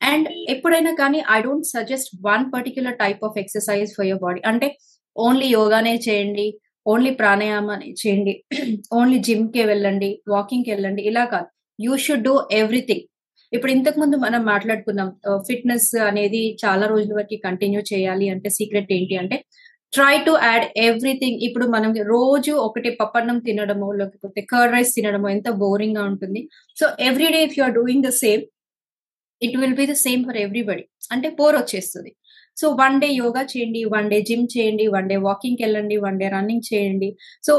అండ్ 0.00 0.28
ఎప్పుడైనా 0.54 0.92
కానీ 1.02 1.18
I 1.36 1.38
don't 1.46 1.68
suggest 1.74 2.10
one 2.28 2.44
particular 2.54 2.96
type 3.04 3.22
of 3.28 3.38
exercise 3.42 3.90
for 3.96 4.08
your 4.10 4.22
body 4.26 4.40
అంటే 4.50 4.68
ఓన్లీ 5.16 5.46
యోగానే 5.58 5.94
చేయండి. 6.06 6.46
ఓన్లీ 6.92 7.12
ప్రాణాయామం 7.20 7.82
చేయండి. 8.00 8.34
ఓన్లీ 8.98 9.18
జిమ్కి 9.28 9.62
వెళ్ళండి 9.70 10.10
వాకింగ్కి 10.34 10.70
వెళ్ళండి 10.74 11.02
ఇలా 11.10 11.24
కాదు. 11.34 11.48
You 11.78 11.92
should 12.04 12.26
do 12.28 12.34
everything. 12.60 13.04
ఇప్పుడు 13.54 13.72
ఇంతకు 13.76 13.98
ముందు 14.02 14.16
మనం 14.26 14.40
మాట్లాడుకున్నాం 14.52 15.08
ఫిట్నెస్ 15.48 15.90
అనేది 16.10 16.40
చాలా 16.64 16.84
రోజుల 16.92 17.12
వరకు 17.18 17.36
కంటిన్యూ 17.46 17.80
చేయాలి 17.92 18.26
అంటే 18.34 18.48
సీక్రెట్ 18.58 18.90
ఏంటి 18.96 19.16
అంటే 19.22 19.36
ట్రై 19.96 20.14
టు 20.26 20.32
యాడ్ 20.46 20.64
ఎవ్రీథింగ్. 20.88 21.38
ఇప్పుడు 21.46 21.66
మనం 21.74 21.90
రోజు 22.14 22.52
ఒకటి 22.66 22.90
పప్పన్నం 23.00 23.38
తినడమో 23.46 23.88
లేకపోతే 24.00 24.40
కర్డ్ 24.52 24.74
రైస్ 24.76 24.92
తినడమో 24.96 25.28
ఎంత 25.36 25.48
బోరింగ్గా 25.62 26.02
ఉంటుంది. 26.10 26.40
So 26.80 26.86
every 27.08 27.28
day 27.34 27.40
if 27.48 27.56
you 27.58 27.64
are 27.68 27.76
doing 27.80 28.06
the 28.08 28.12
same 28.24 28.42
it 29.42 29.56
will 29.62 29.78
be 29.80 29.86
the 29.92 29.96
same 30.06 30.22
for 30.28 30.38
everybody. 30.44 30.84
అంటే 31.14 31.28
బోర్ 31.38 31.56
వచ్చేస్తుంది. 31.62 32.10
సో 32.56 32.66
వన్ 32.82 32.96
డే 33.02 33.08
యోగా 33.22 33.42
చేయండి 33.52 33.82
వన్ 33.94 34.08
డే 34.12 34.18
జిమ్ 34.28 34.46
చేయండి 34.54 34.86
వన్ 34.96 35.08
డే 35.12 35.16
వాకింగ్కి 35.28 35.64
వెళ్ళండి 35.66 35.96
వన్ 36.06 36.20
డే 36.22 36.28
రన్నింగ్ 36.36 36.66
చేయండి. 36.70 37.08
So 37.48 37.54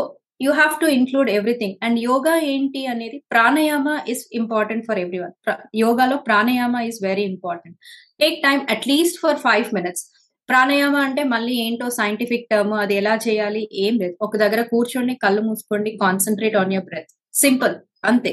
you 0.46 0.52
have 0.60 0.74
to 0.82 0.88
include 0.98 1.30
everything 1.38 1.76
and 1.86 1.98
yoga 2.08 2.36
ఏంటి 2.54 2.82
అనేది 2.94 3.18
pranayama 3.34 3.88
is 4.14 4.24
important 4.40 4.86
for 4.90 5.00
everyone 5.24 5.34
యోగాలో 5.84 6.18
pranayama 6.28 6.76
is 6.90 7.00
very 7.08 7.26
important 7.34 7.78
take 8.24 8.38
time 8.46 8.62
at least 8.76 9.20
for 9.24 9.40
five 9.48 9.68
minutes 9.78 10.06
pranayama 10.50 10.96
అంటే 11.08 11.22
మళ్ళీ 11.34 11.54
ఏంటో 11.64 11.88
సైంటిఫిక్ 12.00 12.46
టర్మ్ 12.52 12.76
అది 12.84 12.96
ఎలా 13.02 13.16
చేయాలి 13.26 13.64
ఏం 13.86 13.94
లేదు. 14.02 14.16
ఒక 14.26 14.38
దగ్గర 14.44 14.62
కూర్చోండి 14.74 15.14
కళ్ళు 15.24 15.42
మూసుకోండి 15.48 15.92
concentrate 16.04 16.56
on 16.62 16.74
your 16.76 16.88
breath 16.92 17.12
simple 17.44 17.74
అంతే. 18.12 18.32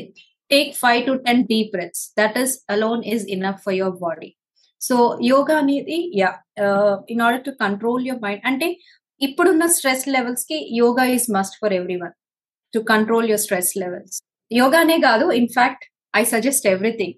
Take 0.51 0.71
five 0.83 1.01
to 1.09 1.15
ten 1.27 1.43
deep 1.51 1.73
breaths 1.75 2.03
that 2.21 2.37
is 2.43 2.55
alone 2.75 3.03
is 3.15 3.25
enough 3.37 3.61
for 3.65 3.77
your 3.81 3.97
body 4.07 4.31
so 4.85 4.97
yoga 5.31 5.57
అనేది 5.63 5.99
yeah 6.21 6.31
in 7.13 7.23
order 7.27 7.45
to 7.49 7.53
control 7.65 8.05
your 8.09 8.23
mind 8.25 8.45
అంటే 8.51 8.69
ఇప్పుడున్న 9.21 9.67
stress 9.75 10.07
లెవెల్స్కి 10.15 10.59
yoga 10.81 11.05
is 11.15 11.27
must 11.37 11.59
for 11.61 11.75
every 11.79 11.97
one 12.01 12.15
to 12.75 12.81
control 12.91 13.29
your 13.31 13.45
stress 13.45 13.73
levels 13.83 14.17
యోగానే 14.51 14.97
కాదు 15.07 15.27
in fact 15.41 15.85
I 16.15 16.25
suggest 16.33 16.67
everything 16.73 17.17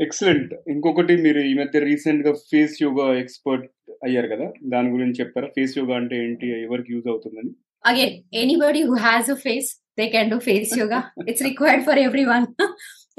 excellent 0.00 0.52
ఇంకొకటి 0.72 1.14
మీరు 1.22 1.40
ఈ 1.46 1.54
మధ్య 1.60 1.78
రీసెంట్గా 1.86 2.32
face 2.50 2.76
yoga 2.82 3.06
expert 3.22 3.64
అయ్యారు 4.06 4.28
కదా 4.32 4.46
దాని 4.72 4.88
గురించి 4.94 5.18
చెప్తారా 5.20 5.48
ఫేస్ 5.56 5.72
యోగా 5.78 5.94
అంటే 6.00 6.16
ఏంటి? 6.24 6.46
ఎవరికి 6.66 6.90
యూజ్ 6.94 7.08
అవుతుందని? 7.12 7.50
Again 7.84 8.14
anybody 8.42 8.80
who 8.88 8.94
has 9.04 9.30
a 9.30 9.38
face 9.44 9.68
they 9.98 10.04
can 10.14 10.30
do 10.32 10.38
face 10.46 10.72
yoga 10.80 11.00
it's 11.30 11.44
required 11.48 11.84
for 11.88 12.00
every 12.04 12.24
one 12.30 12.46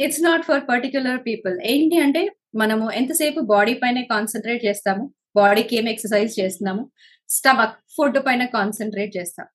it's 0.05 0.21
not 0.23 0.45
for 0.49 0.63
particular 0.71 1.19
people 1.27 1.55
ఏంటి 1.71 1.97
అంటే 2.05 2.21
మనము 2.53 2.85
ఎంతసేపు 2.99 3.39
బాడీ 3.53 3.73
పైన 3.81 4.01
కాన్సన్ట్రేట్ 4.13 4.61
చేస్తాము? 4.67 5.03
బాడీకి 5.39 5.73
ఏం 5.79 5.87
ఎక్సర్సైజ్ 5.93 6.33
చేస్తున్నాము? 6.41 6.83
స్టమక్ 7.29 7.75
ఫుడ్ 7.95 8.19
పైన 8.27 8.43
కాన్సన్ట్రేట్ 8.57 9.11
చేస్తాం. 9.17 9.47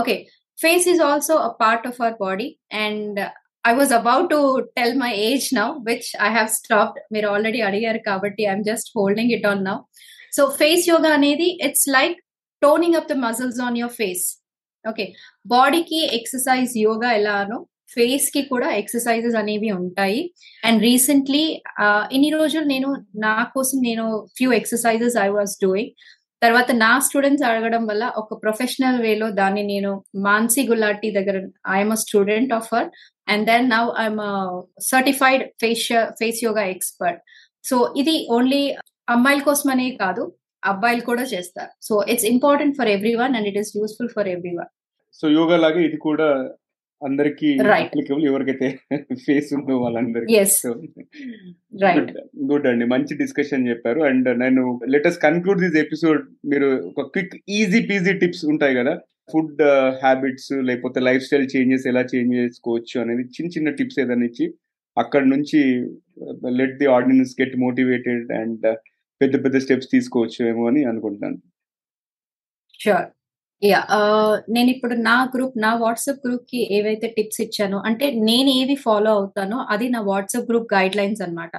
Okay 0.00 0.14
face 0.58 0.86
is 0.92 1.00
also 1.10 1.34
a 1.48 1.50
part 1.62 1.86
of 1.90 2.00
our 2.02 2.18
body 2.26 2.48
and 2.84 3.20
I 3.70 3.72
was 3.78 3.92
about 4.00 4.28
to 4.34 4.40
tell 4.78 4.96
my 5.04 5.12
age 5.28 5.46
now 5.60 5.68
which 5.88 6.08
I 6.26 6.28
have 6.36 6.50
stopped. 6.60 7.00
మీరు 7.14 7.26
ఆల్రెడీ 7.34 7.62
అడిగారు 7.68 8.00
కాబట్టి 8.10 8.42
I'm 8.50 8.66
just 8.70 8.90
holding 8.96 9.32
it 9.38 9.46
on 9.52 9.64
now. 9.70 9.76
So 10.36 10.44
face 10.60 10.84
yoga 10.92 11.10
అనేది 11.18 11.48
it's 11.68 11.88
like 11.96 12.16
toning 12.62 12.96
up 13.00 13.10
the 13.12 13.16
muscles 13.26 13.60
on 13.66 13.78
your 13.82 13.96
face. 14.00 14.26
Okay 14.84 15.04
బాడీకి 15.54 16.00
exercise 16.18 16.72
yoga 16.86 17.10
ఎలానో 17.20 17.58
ఫేస్కి 17.94 18.42
కూడా 18.52 18.68
exercises 18.80 19.36
అనేవి 19.42 19.70
ఉంటాయి. 19.80 20.20
అండ్ 20.68 20.80
రీసెంట్లీ 20.88 21.44
ఇన్ని 22.16 22.30
రోజులు 22.38 22.66
నేను 22.72 22.88
నా 23.26 23.36
కోసం 23.54 23.78
నేను 23.88 24.04
few 24.38 24.50
exercises 24.60 25.16
I 25.26 25.28
was 25.36 25.54
doing 25.64 25.92
తర్వాత 26.42 26.70
నా 26.84 26.92
స్టూడెంట్స్ 27.06 27.44
అడగడం 27.48 27.82
వల్ల 27.90 28.04
ఒక 28.20 28.38
ప్రొఫెషనల్ 28.44 29.00
వేలో 29.04 29.26
దాన్ని 29.40 29.62
నేను 29.72 29.90
మాన్సి 30.26 30.62
గులాటి 30.70 31.08
దగ్గర 31.18 31.36
I'm 31.76 31.92
a 31.96 31.98
student 32.04 32.52
of 32.58 32.70
her 32.74 32.88
and 33.32 33.44
then 33.50 33.68
now 33.74 33.90
I'm 34.02 34.20
certified 34.92 35.42
face 35.62 35.84
face 36.20 36.40
yoga 36.46 36.64
expert 36.74 37.20
so 37.70 37.76
ఇది 38.02 38.16
ఓన్లీ 38.36 38.62
అమ్మాయిల 39.14 39.42
కోసమనే 39.48 39.86
కాదు 40.02 40.24
అబ్బాయిలు 40.62 41.02
కూడా 41.10 41.24
చేస్తారు. 41.30 41.70
So 41.86 41.94
it's 42.12 42.26
important 42.32 42.74
for 42.78 42.90
every 42.96 43.14
one 43.22 43.32
and 43.38 43.48
it 43.50 43.58
is 43.62 43.70
useful 43.78 44.10
for 44.16 44.28
every 44.34 44.52
one 44.58 44.70
so 45.20 45.28
yoga 45.38 45.56
లాగా 45.64 45.80
ఇది 45.88 45.98
కూడా 46.08 46.28
అందరికి. 47.04 47.58
అప్లికబుల్ 47.84 48.24
ఎవరికైతే 48.24 48.78
ఫేస్ 49.14 49.54
ఉందో 49.54 49.78
వాళ్ళందరికీ. 49.78 50.32
గుడ్ 52.44 52.66
అండి. 52.66 52.84
మంచి 52.84 53.16
డిస్కషన్ 53.16 53.68
చెప్పారు. 53.68 54.00
అండ్ 54.00 54.38
నేను 54.38 54.80
లెటెస్ట్ 54.88 55.22
కన్క్లూడ్ 55.22 55.60
దిస్ 55.60 55.76
ఎపిసోడ్ 55.76 56.48
మీరు 56.48 56.66
ఒక 56.66 57.06
క్విక్ 57.06 57.36
ఈజీ 57.48 57.86
పీజీ 57.86 58.12
టిప్స్ 58.18 58.44
ఉంటాయి 58.44 58.74
కదా? 58.74 59.00
ఫుడ్ 59.32 59.62
హ్యాబిట్స్ 60.02 60.52
లేకపోతే 60.52 61.00
లైఫ్ 61.00 61.24
స్టైల్ 61.24 61.48
చేంజెస్ 61.56 61.86
ఎలా 61.86 62.00
చేంజ్ 62.14 62.36
చేసుకోవచ్చు 62.36 63.00
అనేది 63.00 63.22
చిన్న 63.22 63.50
చిన్న 63.50 63.70
టిప్స్ 63.70 64.00
ఏదైనా 64.00 64.24
ఇచ్చి 64.24 64.54
అక్కడ 64.98 65.24
నుంచి 65.24 65.60
let 66.50 66.78
the 66.78 66.86
audience 66.86 67.42
get 67.42 67.56
motivated 67.56 68.32
and 68.32 68.76
పెద్ద 69.22 69.44
పెద్ద 69.44 69.56
స్టెప్స్ 69.56 69.88
తీసుకోవచ్చు 69.92 70.48
ఏమో 70.48 70.66
అని 70.66 70.84
అనుకుంటున్నాను. 70.84 71.38
షూర్ 72.80 73.21
యా 73.62 73.80
uh, 73.96 74.30
నేను 74.54 74.68
ఇప్పుడు 74.72 74.94
నా 75.02 75.16
గ్రూప్ 75.34 75.56
నా 75.64 75.68
వాట్సాప్ 75.82 76.22
గ్రూప్కి 76.24 76.60
ఏవైతే 76.76 77.08
టిప్స్ 77.16 77.40
ఇచ్చానో 77.44 77.78
అంటే 77.88 78.06
నేను 78.20 78.50
ఏవి 78.60 78.76
ఫాలో 78.84 79.10
అవుతానో 79.18 79.58
అది 79.72 79.86
నా 79.88 80.00
వాట్సాప్ 80.08 80.48
గ్రూప్ 80.48 80.66
గైడ్ 80.74 80.96
లైన్స్ 80.96 81.20
అనమాట 81.22 81.52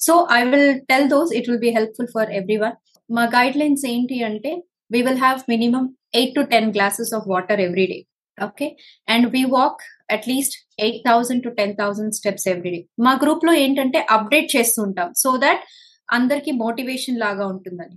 so 0.00 0.14
I 0.32 0.40
will 0.44 0.72
tell 0.90 1.08
those 1.14 1.32
it 1.38 1.48
will 1.50 1.62
be 1.64 1.72
helpful 1.78 2.10
for 2.16 2.32
every 2.40 2.58
one 2.64 2.76
మా 3.10 3.24
గైడ్ 3.36 3.56
లైన్స్ 3.56 3.84
ఏంటి 3.92 4.18
అంటే 4.22 4.52
we 4.90 5.00
will 5.02 5.22
have 5.24 5.40
minimum 5.48 5.86
eight 6.14 6.34
to 6.34 6.44
ten 6.52 6.68
glasses 6.76 7.14
of 7.18 7.26
water 7.26 7.62
every 7.66 7.86
day 7.92 7.98
okay 8.38 8.68
and 9.08 9.26
we 9.34 9.42
walk 9.56 9.82
at least 10.10 10.56
eight 10.80 11.00
thousand 11.06 11.44
to 11.44 11.52
ten 11.58 11.74
thousand 11.80 12.14
steps 12.14 12.46
every 12.48 12.70
day 12.70 12.82
మా 13.06 13.14
గ్రూప్లో 13.22 13.54
ఏంటంటే 13.62 14.00
update 14.10 14.50
చేస్తుంటాం 14.56 15.10
so 15.16 15.32
that 15.38 15.64
అందరికి 16.08 16.50
motivation 16.60 17.18
లాగా 17.18 17.44
ఉంటుందని. 17.46 17.96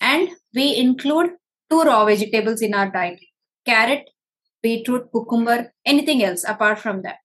And 0.00 0.28
we 0.56 0.66
include 0.84 1.30
two 1.70 1.78
raw 1.90 1.98
vegetables 2.10 2.62
in 2.68 2.76
our 2.80 2.92
diet 2.98 3.22
carrot 3.66 4.06
beetroot 4.64 5.06
cucumber 5.16 5.62
anything 5.86 6.24
else 6.28 6.44
apart 6.54 6.80
from 6.84 7.00
that 7.06 7.22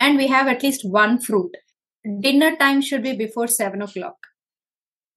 and 0.00 0.18
we 0.22 0.26
have 0.26 0.48
at least 0.54 0.84
one 0.98 1.16
fruit 1.26 1.56
dinner 2.04 2.58
time 2.64 2.80
should 2.88 3.06
be 3.10 3.14
before 3.24 3.50
seven 3.60 3.84
o'clock 3.96 4.26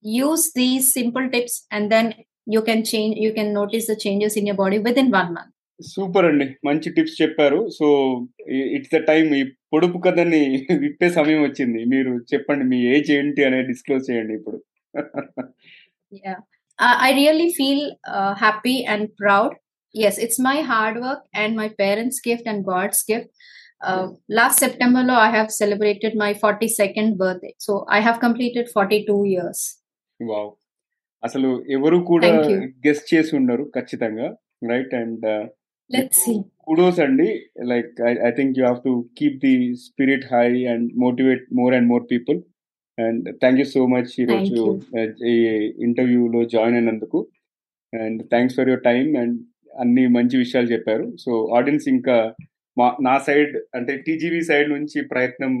use 0.04 0.46
these 0.58 0.88
simple 0.98 1.28
tips 1.28 1.58
and 1.72 1.88
then 1.94 2.10
you 2.54 2.60
can 2.70 2.84
change 2.92 3.14
you 3.24 3.30
can 3.38 3.52
notice 3.60 3.88
the 3.92 3.96
changes 4.06 4.38
in 4.40 4.48
your 4.50 4.60
body 4.64 4.78
within 5.04 5.12
one 5.18 5.32
month 5.36 5.54
super 5.80 6.26
అండి. 6.28 6.46
మంచి 6.66 6.88
tips 6.94 7.16
చెప్పారు. 7.22 7.58
So 7.78 7.86
it's 8.76 8.92
the 8.94 9.00
time 9.10 9.28
ఈ 9.40 9.42
పొడుపు 9.72 9.98
కథని 10.06 10.40
విప్పే 10.84 11.08
సమయం 11.18 11.40
వచ్చింది. 11.42 11.80
మీరు 11.92 12.12
చెప్పండి 12.32 12.64
మీ 12.72 12.78
ఏజ్ 12.94 13.10
ఏంటి 13.18 13.44
అనేది 13.48 13.68
డిస్క్లోజ్ 13.72 14.08
చేయండి 14.10 14.34
ఇప్పుడు. 14.40 14.58
I 16.78 17.12
really 17.12 17.52
feel 17.52 17.96
uh, 18.06 18.34
happy 18.36 18.84
and 18.84 19.08
proud. 19.16 19.54
Yes, 19.94 20.18
it's 20.18 20.38
my 20.38 20.60
hard 20.60 21.00
work 21.00 21.20
and 21.34 21.56
my 21.56 21.68
parents' 21.70 22.20
gift 22.20 22.46
and 22.46 22.64
God's 22.64 23.02
gift. 23.02 23.28
Uh, 23.80 24.08
last 24.28 24.58
September, 24.58 25.02
lo, 25.02 25.14
I 25.14 25.30
have 25.30 25.50
celebrated 25.50 26.14
my 26.14 26.34
42nd 26.34 27.16
birthday. 27.16 27.54
So 27.58 27.84
I 27.88 28.00
have 28.00 28.20
completed 28.20 28.68
42 28.74 29.20
years. 29.26 29.60
Wow 30.20 30.50
అసలు 31.22 31.48
ఎవరు 31.76 31.98
కూడా. 32.10 32.28
Guest 32.86 33.06
చేసి 33.12 33.32
ఉండరు 33.38 33.64
ఖచ్చితంగా 33.76 34.28
right 34.72 34.94
and 35.00 35.24
Let's 35.90 36.18
see. 36.24 36.38
Kudos 36.66 36.98
అండి 37.04 37.28
like 37.72 37.92
I 38.28 38.30
think 38.38 38.56
you 38.58 38.62
have 38.64 38.80
to 38.86 38.92
keep 39.18 39.36
the 39.44 39.52
spirit 39.84 40.26
high 40.32 40.48
and 40.72 40.86
motivate 41.04 41.44
more 41.60 41.74
and 41.76 41.88
more 41.92 42.04
people 42.12 42.38
and 42.98 43.28
thank 43.34 43.58
you 43.58 43.64
so 43.64 43.86
much 43.86 44.10
ఈరోజు 44.20 44.80
ఈ 45.26 45.34
ఇంటర్వ్యూలో 45.80 46.44
జాయిన్ 46.44 46.76
అయినందుకు. 46.76 47.28
And 47.94 48.22
thanks 48.22 48.56
for 48.56 48.68
your 48.68 48.82
time 48.82 49.16
and 49.16 49.38
అన్ని 49.78 50.06
మంచి 50.06 50.36
విషయాలు 50.38 50.66
చెప్పారు. 50.66 51.16
So 51.20 51.50
audience 51.56 51.88
ఇంకా 51.88 52.34
మా 52.78 52.96
నా 53.02 53.18
సైడ్ 53.18 53.56
అంటే 53.74 53.96
టీజీవీ 53.96 54.40
సైడ్ 54.40 54.68
నుంచి 54.70 54.98
ప్రయత్నం 55.02 55.52